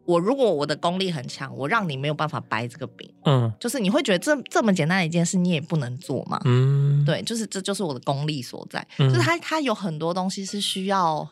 [0.05, 6.41] 我如果我的功力很强，我让你没有办法掰这个饼，嗯，就是你会觉得这这么简单的一件事，你也不能做嘛。
[6.45, 11.29] 嗯，对，就是这就是我的功力所在，嗯、就是它它有很多东西是需要。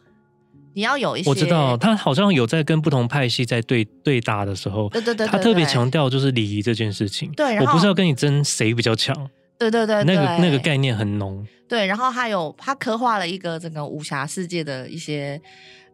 [0.74, 7.30] 你要有一些，我知道他好像有在跟不同派系在对对打的时候，对对对，他特别强调就是礼仪这件事情。
[7.32, 9.14] 对，我不是要跟你争谁比较强。
[9.56, 11.46] 对对对，那个那个概念很浓。
[11.68, 15.40] 对，然后还有他刻画了一个整个武侠世界的一些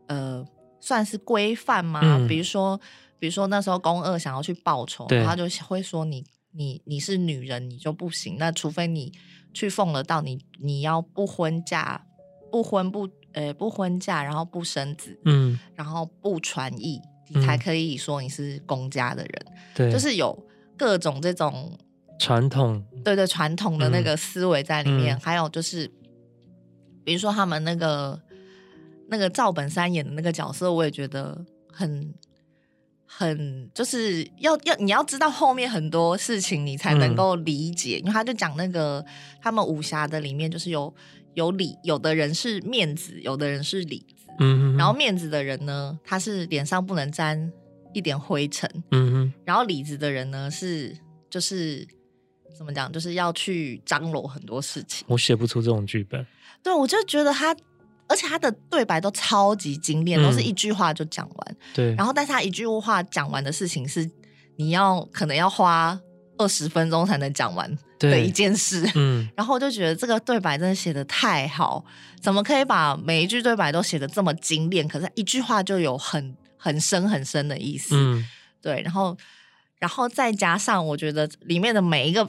[0.09, 0.43] 呃，
[0.81, 2.01] 算是规范嘛。
[2.03, 2.81] 嗯、比如说，
[3.19, 8.37] 比如说那时候宫二想要去报仇，对他就会说你你你是女人，你就不行。
[8.39, 9.13] 那除非你
[9.53, 12.03] 去奉了道，你你要不婚嫁，
[12.51, 13.07] 不婚不。
[13.33, 19.47] 呃，不婚嫁，然后不生子，嗯，然后不传艺，你才可以说你是公家的人。
[19.75, 20.37] 对，就是有
[20.77, 21.79] 各种这种
[22.19, 25.17] 传统，对对，传统的那个思维在里面。
[25.17, 25.91] 嗯、还有就是，
[27.05, 28.21] 比如说他们那个
[29.09, 32.15] 那个赵本山演的那个角色，我也觉得很。
[33.13, 37.97] 很就是要要你要知道后面很多事情，你才能够理解。
[37.97, 39.05] 嗯、因为他就讲那个
[39.43, 40.95] 他们武侠的里面，就是有
[41.35, 44.27] 有里有的人是面子，有的人是里子。
[44.39, 47.53] 嗯哼，然后面子的人呢，他是脸上不能沾
[47.93, 48.71] 一点灰尘。
[48.91, 50.97] 嗯哼，然后里子的人呢，是
[51.29, 51.87] 就是
[52.57, 55.07] 怎么讲，就是要去张罗很多事情。
[55.09, 56.27] 我写不出这种剧本。
[56.63, 57.57] 对，我就觉得他。
[58.09, 61.49] 而且他的对白都超级精炼，都是一句话就讲完。
[61.53, 64.11] 嗯、对，然后但是他一句话讲完的事情是，
[64.57, 65.97] 你要可能要花
[66.41, 68.91] 二十分钟才能讲完的一件事。
[68.95, 71.85] 嗯， 然后我就觉得这个对白真的写的太好，
[72.21, 74.89] 怎么可以把每一句对白都写的这么精炼？
[74.89, 77.95] 可是一句话就有很很深很深的意思。
[77.95, 78.25] 嗯，
[78.63, 79.15] 对，然后
[79.79, 82.27] 然后再加上我觉得里面的每一个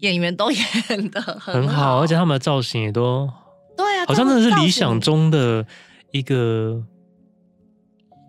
[0.00, 3.30] 演员都演的很，很好，而且他们的造型也都。
[3.76, 5.66] 对啊，好像真的是理想中的
[6.12, 6.80] 一个，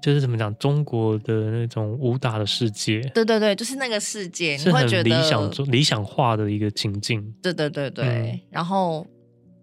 [0.05, 3.01] 就是怎么讲，中国的那种武打的世界。
[3.15, 7.33] 对对对，就是那个世界，你会觉得理想中理想化的一个情境。
[7.41, 9.03] 对对对对，嗯、然后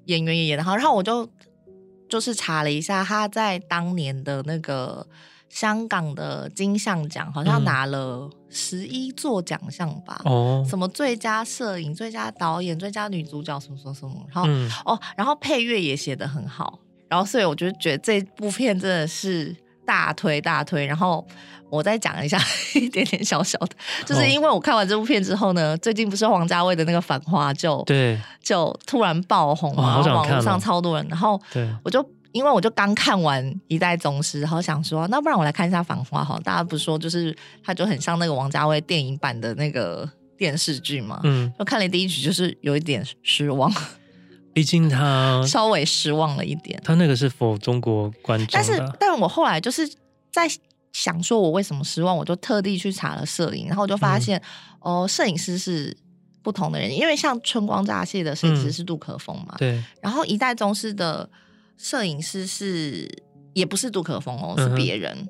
[0.07, 1.31] 演员也演的好，然后我就
[2.09, 5.07] 就是查了一下，他在当年的那个
[5.48, 10.20] 香港的金像奖，好像拿了十一座奖项吧？
[10.24, 20.87] 哦、嗯，什么最佳摄影、最佳导演、最佳女主角，什么什么什么，然后、嗯、哦，然后配乐也写得很好，然后所以我就觉得这部片真的是大推大推。
[20.87, 21.27] 然后
[21.71, 22.38] 我再讲一下
[22.75, 32.05] 一点点小小的，就是因为我看完这部片之后呢，最近不是王家卫的那个《繁花》就对，就突然爆红，然后网络上超多人，然后对我就。
[32.33, 36.40] 因为我就刚看完《一代宗师》，然后想说，那不然我来看一下《繁花》哈。
[36.42, 41.21] 大家不是说，就是它就很像那个王家卫电影版的那个电视剧嘛。
[41.25, 43.71] 嗯，就看了第一集，就是有一点失望。
[44.52, 46.80] 毕竟他稍微失望了一点。
[46.84, 48.48] 他那个是否中国观众？
[48.52, 49.88] 但是，但我后来就是
[50.30, 50.48] 在
[50.92, 54.40] 想，说我为什么失望，我就特地去查了摄影，然后我就发现，
[54.80, 55.96] 嗯、哦，摄影师是
[56.42, 59.54] 不同的人，因为像《春光乍泄》的摄影师是杜可风嘛。
[59.58, 59.82] 对。
[60.00, 61.28] 然后《一代宗师》的。
[61.78, 63.10] 摄影师是
[63.54, 65.12] 也不是杜可风哦，是别人。
[65.18, 65.28] 嗯、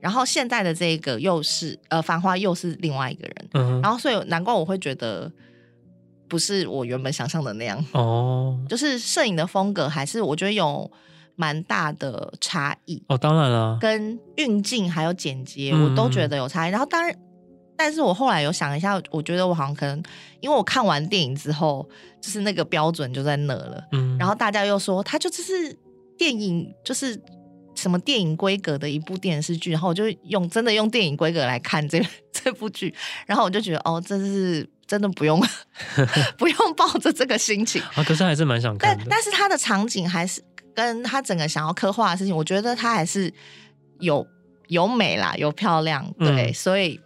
[0.00, 3.48] 然后现在的这个又是呃，繁花又是另外一个人。
[3.54, 5.32] 嗯、然后所以难怪我会觉得
[6.34, 8.58] 不是我原本想象的那样哦。
[8.68, 10.90] 就是摄影的风格还是我觉得有
[11.36, 13.16] 蛮大的差异哦。
[13.16, 16.70] 当然了，跟运镜还有剪接我都觉得有差异。
[16.70, 17.16] 嗯、然后当然，
[17.76, 20.02] 但是我后来有想一下，我觉得我好像可能
[20.40, 21.88] 因为我看完电影之后，
[22.20, 23.84] 就是那个标准就在那了。
[23.92, 25.78] 嗯，然后大家又说他就只是。
[26.16, 27.20] 电影就是
[27.74, 32.94] 什么电影规格的一部电视剧，然后我就用真的用电影规格来看这 这部剧，
[33.26, 35.40] 然后我就觉得哦，这是真的不用
[36.38, 38.04] 不用抱着这个心情啊。
[38.04, 40.42] 可是还是蛮想看的，但但是他的场景还是
[40.74, 43.32] 跟他整个想要刻画的事情，我觉得他还是
[44.00, 44.26] 有
[44.68, 47.00] 有美啦，有漂亮，对，嗯、所以。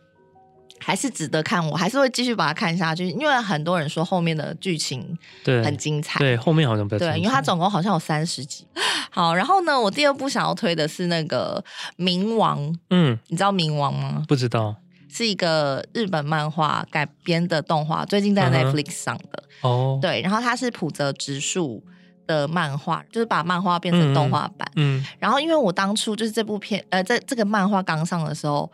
[0.80, 6.20] 还是值得看，我还是会继续把它看下去，因为很多人说后面的剧情对很精彩。
[6.20, 8.64] 对，对，后面好像不对，因为它总共好像有三十集。
[9.10, 11.62] 好，然后呢，我第二部想要推的是那个
[12.02, 12.60] 《冥王》，
[12.90, 14.22] 嗯，你知道《冥王》吗？
[14.28, 14.76] 不知道，
[15.08, 19.42] 是一个日本漫画改编的动画，最近在 Netflix 上的。
[19.62, 21.82] 哦、嗯，对，然后它是浦泽直树
[22.26, 24.70] 的漫画，就是把漫画变成动画版。
[24.76, 28.70] 嗯，嗯然后因为我当初就是这部片，呃，在这个漫画刚上的时候。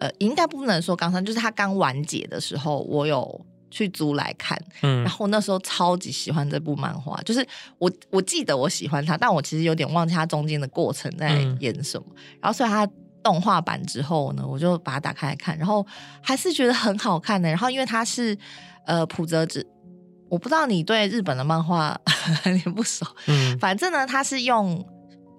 [0.00, 7.44] 呃，应该不能说刚上，就是它刚完结的时候，我有去租来看，嗯，然后那时候超级喜欢这部漫画，就是
[7.78, 12.88] 我我记得我喜欢它，但我其实有点忘记它中间的过程在演什么，嗯、然后所以他
[13.22, 15.86] 动画版之后呢，我就把它打开来看，然后
[16.22, 18.36] 还是觉得很好看的，然后因为它是
[18.86, 19.66] 呃普泽直，
[20.28, 21.98] 我不知道你对日本的漫画
[22.52, 24.84] 你不熟，嗯，反正呢它是用，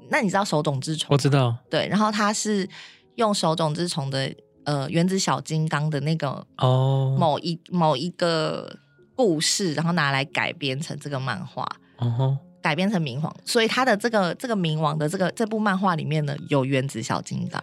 [0.10, 1.08] 那你知道手冢治虫？
[1.12, 2.68] 我知道，对，然后它是
[3.15, 4.34] 用手冢治虫的。
[4.65, 7.80] 呃，原子小金刚的那个哦，某一、oh.
[7.80, 8.78] 某一个
[9.15, 11.63] 故事，然后拿来改编成这个漫画，
[11.98, 12.38] 哦，uh huh.
[12.62, 17.62] 改编成冥王，所以他的这个这个冥王的这个这部漫画里面呢，有原子小金刚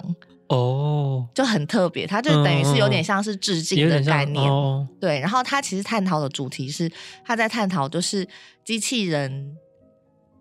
[0.48, 1.34] 哦，oh.
[1.34, 4.86] 就很特别，它就等于是有点像是致敬的概念，oh.
[5.00, 5.18] 对。
[5.20, 6.90] 然后他其实探讨的主题是，
[7.24, 8.28] 他在探讨就是
[8.64, 9.56] 机器人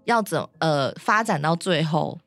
[0.03, 2.19] 要怎呃发展到最后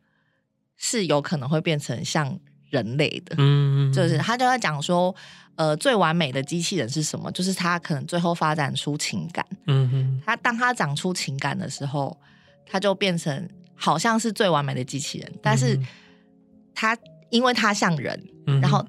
[0.76, 2.38] 是有可能会变成像。
[2.70, 5.14] 人类的，嗯，就是他就在讲说，
[5.58, 7.30] 呃，最完美的机器人是什么？
[7.32, 12.16] 就是他可能最后发展出情感，嗯哼，他当他长出情感的时候，
[12.64, 15.76] 他就变成好像是最完美的机器人，但是
[16.72, 16.96] 他
[17.30, 18.86] 因为他像人，嗯、然后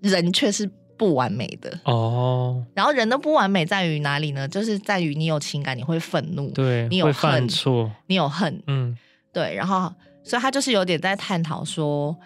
[0.00, 2.64] 人却是不完美的哦。
[2.72, 4.46] 然后人的不完美在于哪里呢？
[4.46, 8.96] 就是在于你有情感，你会愤怒，对，你有恨，错，你有恨，嗯，
[9.32, 9.52] 对。
[9.56, 9.92] 然后，
[10.22, 12.16] 所以他就是有点在探讨说，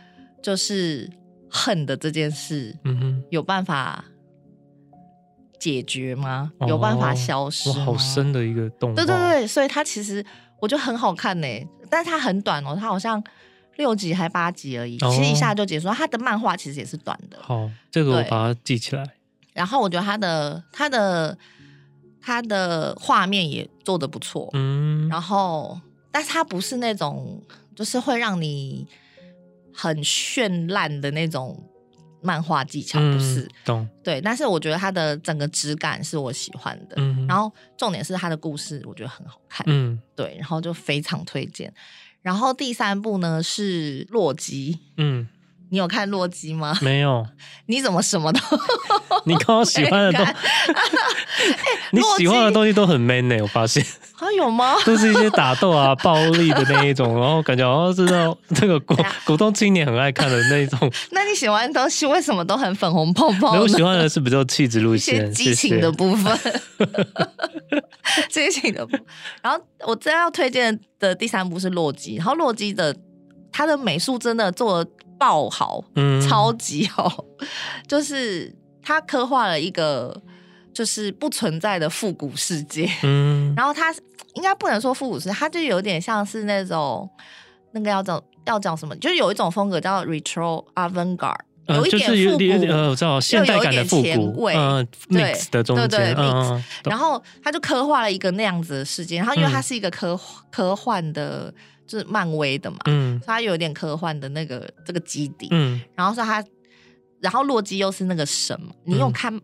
[0.43, 1.11] 就是
[1.51, 4.05] 恨的这件事，嗯哼，有办法
[5.59, 6.53] 解决吗？
[6.59, 7.85] 哦、有办法消失吗？
[7.85, 9.47] 好深的一个动画，对对对。
[9.47, 10.25] 所以它其实
[10.61, 11.49] 我觉得很好看呢，
[11.91, 13.23] 但是它很短哦，它好像。
[13.77, 15.87] 六集还八集而已，其实一下就结束。
[15.91, 17.37] 它的漫画其实也是短的。
[17.43, 19.07] 好，这个我把它记起来。
[19.53, 21.37] 然后我觉得它的它的
[22.23, 24.49] 它的画面也做的不错。
[24.55, 25.07] 嗯。
[25.11, 25.79] 然后，
[26.11, 27.43] 但是它不是那种
[27.75, 28.89] 就是会让你
[29.77, 31.63] 很绚烂的那种
[32.23, 33.43] 漫画技巧，不是。
[33.43, 33.89] 嗯，懂。
[34.03, 36.97] 对，但是我觉得它的整个质感是我喜欢的。
[36.97, 37.27] 嗯。
[37.27, 39.65] 然后重点是它的故事，我觉得很好看。
[39.69, 40.01] 嗯。
[40.17, 41.73] 对，然后就非常推荐。
[42.23, 45.29] 然后第三部呢是《洛基》，嗯，
[45.71, 46.77] 你有看《洛基》吗？
[46.83, 47.27] 没有。
[47.67, 48.41] 你怎么什么都？
[49.27, 50.27] 你刚刚喜欢的东，
[51.93, 53.85] 你喜欢的东西都很 man 呢，我发现。
[54.19, 54.77] 啊有吗？
[54.87, 58.97] 都是一些打斗啊、暴力的那一种，然后感觉好像是那种这个古
[59.27, 60.79] 古董青年很爱看的那一种。
[61.11, 63.53] 那你喜欢的东西为什么都很粉红泡泡？
[63.61, 66.39] 我喜欢的是比较气质路线、激情的部分。
[68.31, 69.05] 激情的部分。
[69.43, 72.95] 然后我真要推荐的第三部是《洛基》，然后《洛基》的
[73.53, 77.25] 他的美术真的做的爆好，嗯，超级好，
[77.87, 80.23] 就是他刻画了一个。
[80.77, 83.91] 就是不存在的复古世界，嗯， 然后他
[84.35, 87.09] 应该不能说复古世界，他就有点像是那种
[87.73, 91.35] 那个要讲要讲什么，就是有一种风格叫 retro avant-garde，
[91.69, 96.63] 有一点复古，呃，我知道现代感的复古，嗯，mix 的中间，对对对，mix。
[96.85, 100.21] 然后他就刻画了一个那样子的世界，然后因为它是一个科
[100.53, 101.51] 科幻的，
[101.87, 106.45] 就是漫威的嘛，嗯，它有点科幻的那个这个基底，嗯，然后说他，
[107.21, 109.41] 然后洛基又是那个神，你有看？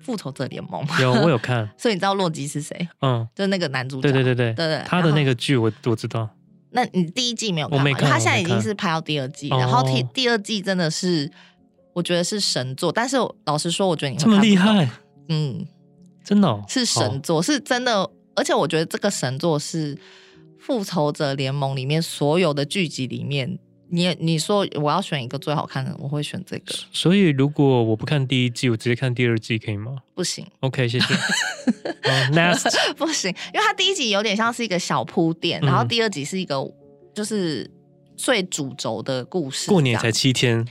[0.00, 1.00] 复仇者联盟吗？
[1.00, 2.86] 有，我有看， 所以你知道洛基是谁？
[3.00, 4.02] 嗯，就是那个男主角。
[4.02, 6.28] 对对对对对，他的那个剧我我知道。
[6.72, 7.78] 那你第一季没有看？
[7.78, 8.10] 我没看。
[8.10, 11.30] 他现在已经是拍到第二季，然后第第二季真的是
[11.94, 12.92] 我觉得是神作。
[12.92, 13.16] 但是
[13.46, 14.86] 老实说，我觉得你这么厉害，
[15.30, 15.66] 嗯，
[16.22, 18.10] 真的是神作，是真的。
[18.36, 19.96] 而且我觉得这个神作是
[20.64, 23.58] 复仇者联盟里面所有的剧集里面。
[23.90, 26.74] 你你说我要选一个最好看的，我会选这个。
[26.90, 29.98] 所以如果我不看第一季，我直接看第二季可以吗？
[30.14, 30.44] 不行。
[30.60, 31.04] OK，谢谢。
[32.02, 36.56] uh, next 不行，因为它第一集有点像是一个小铺垫，嗯、然后第二集是一个
[37.14, 37.70] 就是
[38.16, 39.70] 最主轴的故事。
[39.70, 40.66] 过年才七天，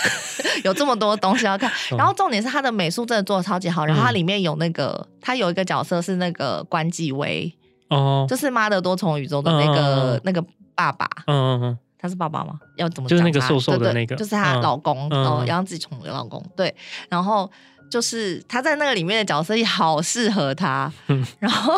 [0.64, 1.72] 有这么多东西要看。
[1.96, 7.50] 然后重点是它的美术真的做的超级好，然后它里面有那个，它有一个角色是那个关继威
[7.88, 11.08] 哦，就是《妈的多重宇宙》的那个、嗯、那个爸爸。
[11.26, 11.78] 嗯嗯嗯。
[12.00, 12.60] 他是爸爸吗？
[12.76, 13.10] 要怎么讲？
[13.10, 16.40] 就是那个瘦瘦的那个，就是她老公，哦、然后杨紫琼的老公。
[16.56, 16.72] 对，
[17.08, 17.50] 然后
[17.90, 20.88] 就是他在那个里面的角色也好适合他。
[21.08, 21.74] 嗯、然后，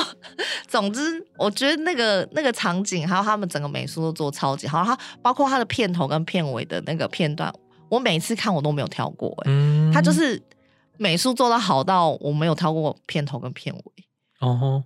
[0.69, 4.85] 总之，我觉得那个那个场景还有他们整个美术都做超级好。
[4.85, 7.51] 他包括他的片头跟片尾的那个片段，
[7.89, 9.31] 我每次看我都没有跳过。
[9.47, 10.39] 哎，嗯、他就是
[10.99, 13.83] 美术做的好到我没有跳过片头跟片尾。
[14.41, 14.85] 哦。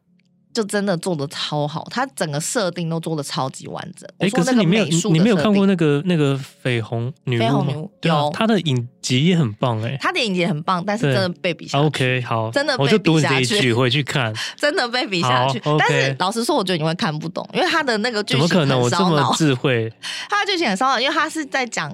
[0.54, 4.08] 就真的做的超好，它整个设定都做的超级完整。
[4.18, 7.42] 哎，可是你没有你没有看过那个那个绯红女巫？
[7.42, 11.84] 绯红女巫有，她的影集也很棒哎，她的影集也很棒，但是真的被比下去。
[11.84, 15.60] OK，好，真的我就读你这一句回去看， 真的被比下去。
[15.76, 18.66] 但是老实说，我觉得你会看不懂，因为他的那个剧情很烧脑。
[18.66, 18.80] 怎么可能？
[18.80, 19.92] 我这么智慧，
[20.30, 21.92] 他的剧情很烧脑，因为他是在讲，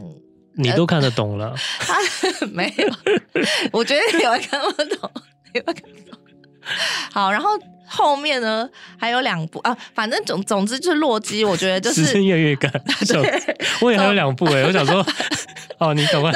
[0.56, 1.54] 你都看得懂了。
[1.78, 1.96] 他
[2.52, 2.86] 没有，
[3.72, 5.10] 我觉得你会看不懂，
[5.54, 6.20] 你会看不懂。
[7.10, 7.48] 好，然后。
[7.90, 12.70] 后面呢还有两部啊，反正总总之就是洛基，我觉得就是时间越越赶。
[13.08, 15.04] 对，我也还有两部哎，我想说，
[15.78, 16.30] 哦，你懂吗？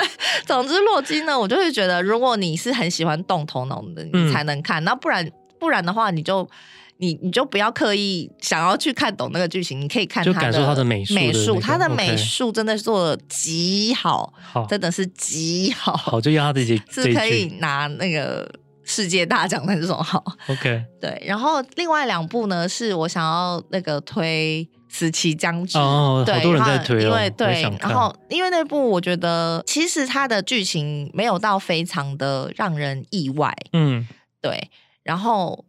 [0.45, 4.83] 总之洛基呢，我就是觉得，如果你是很喜欢动头脑的，你才能看。
[4.83, 5.31] 那、嗯、不然
[5.61, 6.49] 不然的话，你就
[6.97, 18.51] 你你就不要刻意想要去看懂那个剧情，你可以看他的感受他的美术，美术他的美术真的是做的极好，好，真的是极好，好就要他自己是可以拿那个。
[18.95, 24.65] 世界大奖的这种好，OK，对，然后另外两部呢，是我想要那个推
[24.95, 34.07] 《死期将至》哦，对，好多人在推，因为对，然后因为那部我觉得其实它的剧情没有到非常的让人意外，嗯，
[34.41, 34.71] 对，
[35.03, 35.65] 然后。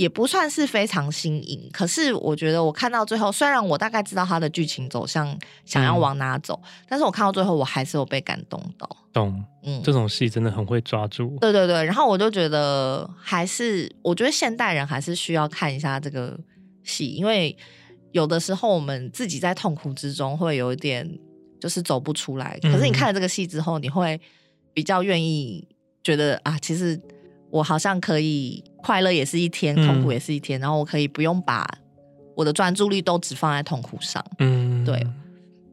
[0.00, 8.88] 也不算是非常新颖，可是我觉得我看到最后，虽然我大概知道它的剧情走向想要往哪走，嗯、但是我看到最后，我还是有被感动到。
[9.12, 11.36] 懂，嗯，这种戏真的很会抓住。
[11.38, 16.34] 对对对，然后我就觉得还是，我觉得现代人还是需要看一下这个
[16.82, 17.54] 戏，因为
[18.12, 21.06] 有的时候我们自己在痛苦之中会有一点
[21.60, 22.58] 就是走不出来。
[22.62, 24.18] 可是你看了这个戏之后，你会
[24.72, 25.68] 比较愿意
[26.02, 26.98] 觉得啊，其实
[27.50, 31.66] 我好像可以快乐也是一天，痛苦也是一天，然后我可以不用把
[32.34, 34.24] 我的专注力都只放在痛苦上。
[34.38, 35.06] 嗯，对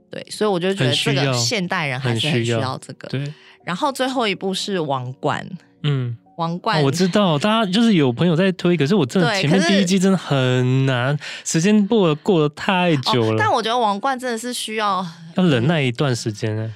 [0.10, 3.08] 对，所以我就觉得这个现代人还是很需要这个。
[3.08, 5.46] 对，然后最后一步是《王冠》。
[5.84, 6.18] 嗯。
[6.38, 13.38] 王冠，我知道，大家就是有朋友在推，可是我真的前面第一季真的很难，时间过了过了太久了。
[13.40, 15.04] 但我觉得王冠真的是需要
[15.34, 16.72] 要忍耐一段时间呢。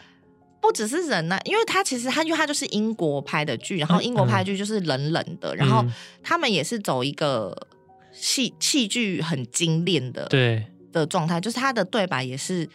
[0.61, 5.83] 不只是忍耐，因为他其实他因为他就是英国拍的剧，然后英国拍的剧就是冷冷的，然后
[6.21, 7.67] 他们也是走一个
[8.11, 10.65] 戏戏剧很精炼的对。
[10.93, 12.69] 的状态，就是他的对白也是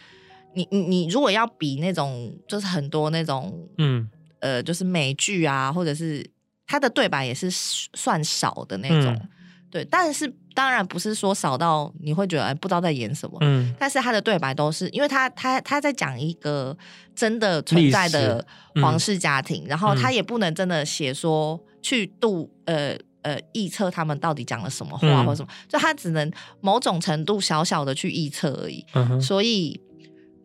[0.53, 4.09] 你你你如果要比那种就是很多那种嗯。
[4.39, 6.29] 呃就是美剧啊或者是。
[6.69, 9.29] 他的对白也是算少的那种，嗯、
[9.71, 16.75] 对，但是当然不是说少到你会觉得哎不知道在演什么，嗯，但是他的对白都是因为他他他在讲一个
[17.13, 18.43] 真的存在的
[18.81, 29.79] 皇室家庭，嗯、然后他也不能真的写说去度呃呃臆测他们到底讲了什么话或什么，嗯、就他只能某种程度小小的去臆测而已，嗯、所以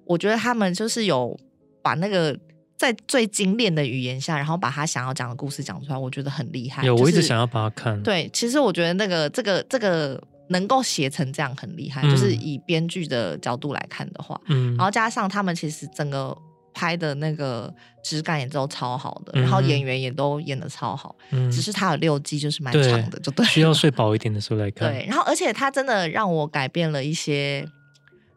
[0.05, 1.35] 我觉得他们就是有
[1.81, 2.39] 把那个。
[2.83, 6.85] 在最精炼的语言下，然后把他想要讲的故事讲出来，我觉得很厉害。
[6.85, 8.03] 有，我一直想要把它看。
[8.03, 16.37] 对，其实我觉得那个这个这个能够写成这样很厉害，嗯、就是以编剧的角度来看的话，嗯，然后加上他们其实整个
[16.75, 17.73] 拍的那个
[18.03, 24.93] 质感也都超好的，嗯、然后演员也都演的超好，嗯，只是他有六季就是蛮长的，对就对，需要睡饱一点的时候来看。
[24.93, 27.65] 对，然后而且他真的让我改变了一些。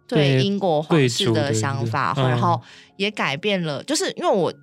[0.08, 2.62] 对英国皇室的想法，然后
[2.97, 4.53] 也改变了，就是因为我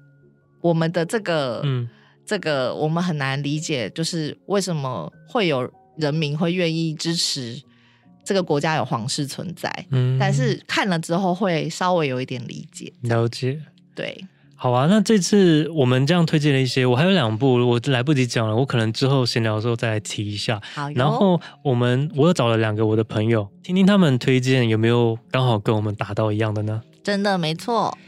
[0.61, 1.88] 我们的这个、嗯、
[2.24, 7.61] 这个我们很难理解，就是为什么会有人民会愿意支持
[8.24, 13.61] 这个国家有皇室存在，嗯，但是看了之后会稍微有一点理解，了解，
[13.95, 14.24] 对。
[14.63, 20.63] 好啊，那这次我们这样推荐了一些，我还有两部，我来不及讲了，我可能之后闲聊的时候再来提一下。
[20.73, 26.81] 好，然后我们我又找了两个我的朋友，听听他们推荐有没有刚好跟我们达到一样的呢？
[27.03, 27.99] 真的没错。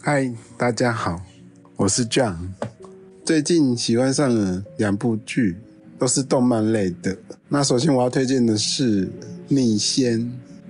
[0.00, 1.22] 嗨，大家好，
[1.76, 2.34] 我是 John。
[3.24, 5.56] 最近喜欢上了两部剧，
[6.00, 7.16] 都是动漫类的。
[7.48, 9.06] 那首先我要推荐的是
[9.46, 10.18] 《逆仙》，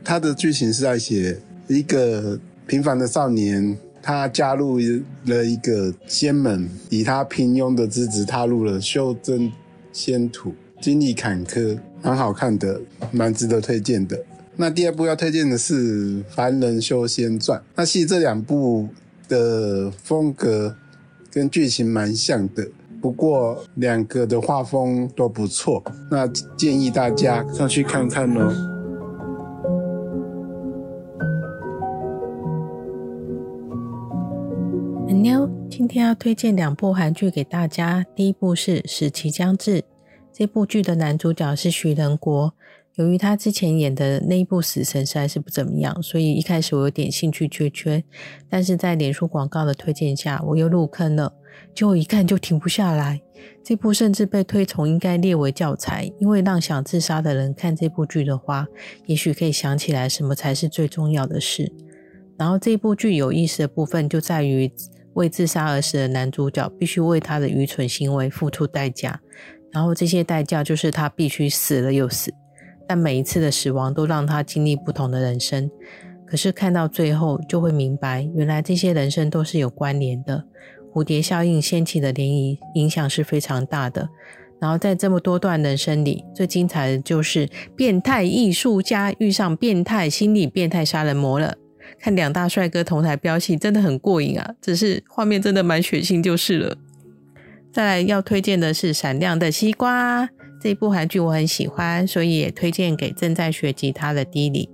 [0.04, 3.78] 它的剧情是在写一个平凡的少年。
[4.02, 4.78] 他加入
[5.26, 9.50] 了一个仙门，以他平庸的资质踏入了修真
[9.92, 12.80] 仙途，经历坎坷，蛮好看的，
[13.12, 14.18] 蛮值得推荐的。
[14.56, 18.88] 那第二部要推荐的是《凡人修仙传》，那其实这两部
[19.28, 20.74] 的风格
[21.30, 22.68] 跟剧情蛮像的，
[23.00, 26.26] 不过两个的画风都不错，那
[26.56, 28.69] 建议大家上去看看哦。
[35.90, 38.06] 今天要推荐两部韩剧给大家。
[38.14, 39.80] 第一部是《死期将至》，
[40.32, 42.54] 这部剧的男主角是徐仁国。
[42.94, 48.04] 由于他之前演的那一部《死神》实在是不怎么样，所以一开始我有点兴趣缺缺。
[48.48, 51.34] 但是在脸书广告的推荐下，我又入坑了。
[51.74, 53.20] 结果一看就停不下来。
[53.64, 58.64] 这部甚至被推崇应该列为教材，因为让想自杀的人看这部剧的话，
[59.06, 61.72] 也许可以想起来什么才是最重要的事。
[62.38, 64.72] 然后这部剧有意思的部分就在于。
[65.14, 69.20] 为自杀而死的男主角必须为他的愚蠢行为付出代价，
[69.72, 72.32] 然后这些代价就是他必须死了又死，
[72.86, 75.70] 但每一次的死亡都让他经历不同的人生。
[76.26, 80.44] 可是看到最后就会明白，原来这些人生都是有关联的。
[80.92, 84.08] 蝴蝶效应掀起的涟漪影响是非常大的。
[84.60, 91.56] 然后在这么多段人生里，最精彩的就是变态艺术家遇上变态心理变态杀人魔了。
[92.00, 94.54] 看两大帅哥同台飙戏，真的很过瘾啊！
[94.60, 96.76] 只是画面真的蛮血腥就是了。
[97.72, 100.24] 再来要推荐的是《闪亮的西瓜》
[100.60, 104.70] 这一部韩剧，我很喜欢，所以也推荐给正在学吉他的 d。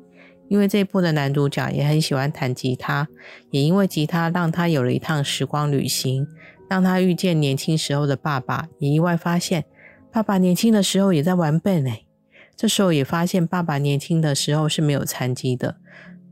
[0.49, 3.09] 因为这一部的男主角也很喜欢弹吉他，
[3.51, 6.25] 也因为吉他让他有了一趟时光旅行，
[6.71, 9.65] 让他遇见年轻时候的爸爸，也意外发现
[10.13, 12.07] 爸爸年轻的时候也在玩 band 诶。
[12.55, 15.77] 这时候也发现爸爸年轻的时候是没有残疾的。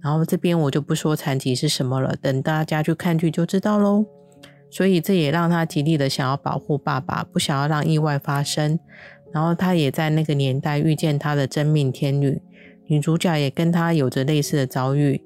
[0.04, 4.04] 然后这边我就不说残疾是什么了，等大家去看剧就知道喽。
[4.70, 8.78] 所以这也让他极力的想要保护爸爸，不想要让意外发生。
[9.32, 12.42] 然后他也在那个年代遇见他的真命天女，
[12.86, 15.22] 女主角也跟他有着类似的遭遇。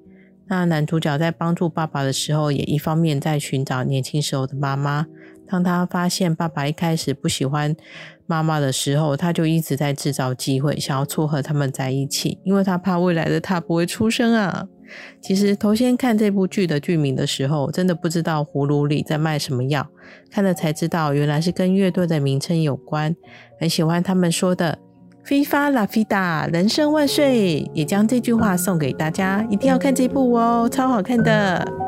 [0.46, 5.06] 那男主角在帮助爸爸的时候，也一方面在寻找年轻时候的妈妈。
[5.46, 7.74] 当他发现爸爸一开始不喜欢
[8.28, 14.66] 妈妈的时候，他就一直在制造机会，想要撮合他们在一起，因为他怕未来的他不会出生啊。
[15.22, 19.86] 其实头先看这部剧的剧名的时候，真的不知道葫芦里在卖什么药，
[20.30, 23.16] 看了才知道原来是跟乐队的名称有关。
[23.58, 24.78] 很喜欢他们说的
[25.26, 31.87] “FIFA la vida”，人生万岁，也将这句话送给大家，一定要看这部哦，超好看的。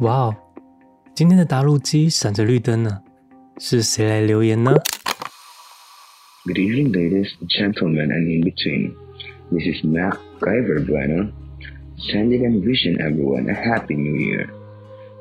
[0.00, 0.36] 哇哦，
[1.14, 3.00] 今天的答录机闪着绿灯呢，
[3.58, 4.72] 是谁来留言呢？
[6.44, 8.94] Good evening, ladies, gentlemen, and in between.
[9.50, 11.32] This is Mac Guyver Bueno,
[11.96, 14.48] sending and wishing everyone a happy new year.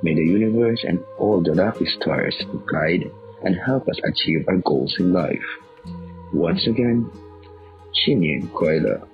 [0.03, 2.35] May the universe and all the lucky stars
[2.71, 3.09] guide
[3.43, 5.45] and help us achieve our goals in life.
[6.33, 7.05] Once again,
[7.93, 9.07] 新年快乐！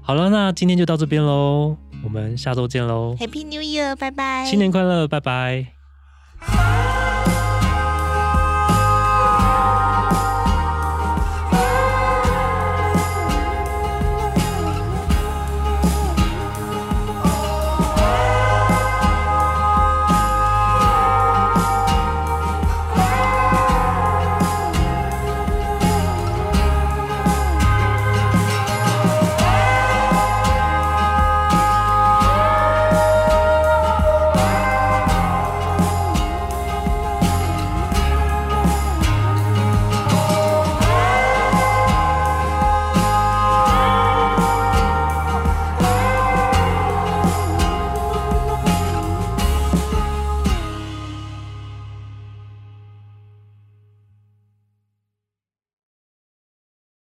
[0.00, 1.76] 好了，那今天就到这边喽。
[2.05, 4.45] 我们下周见喽！Happy New Year，拜拜！
[4.45, 5.65] 新年快乐，拜拜！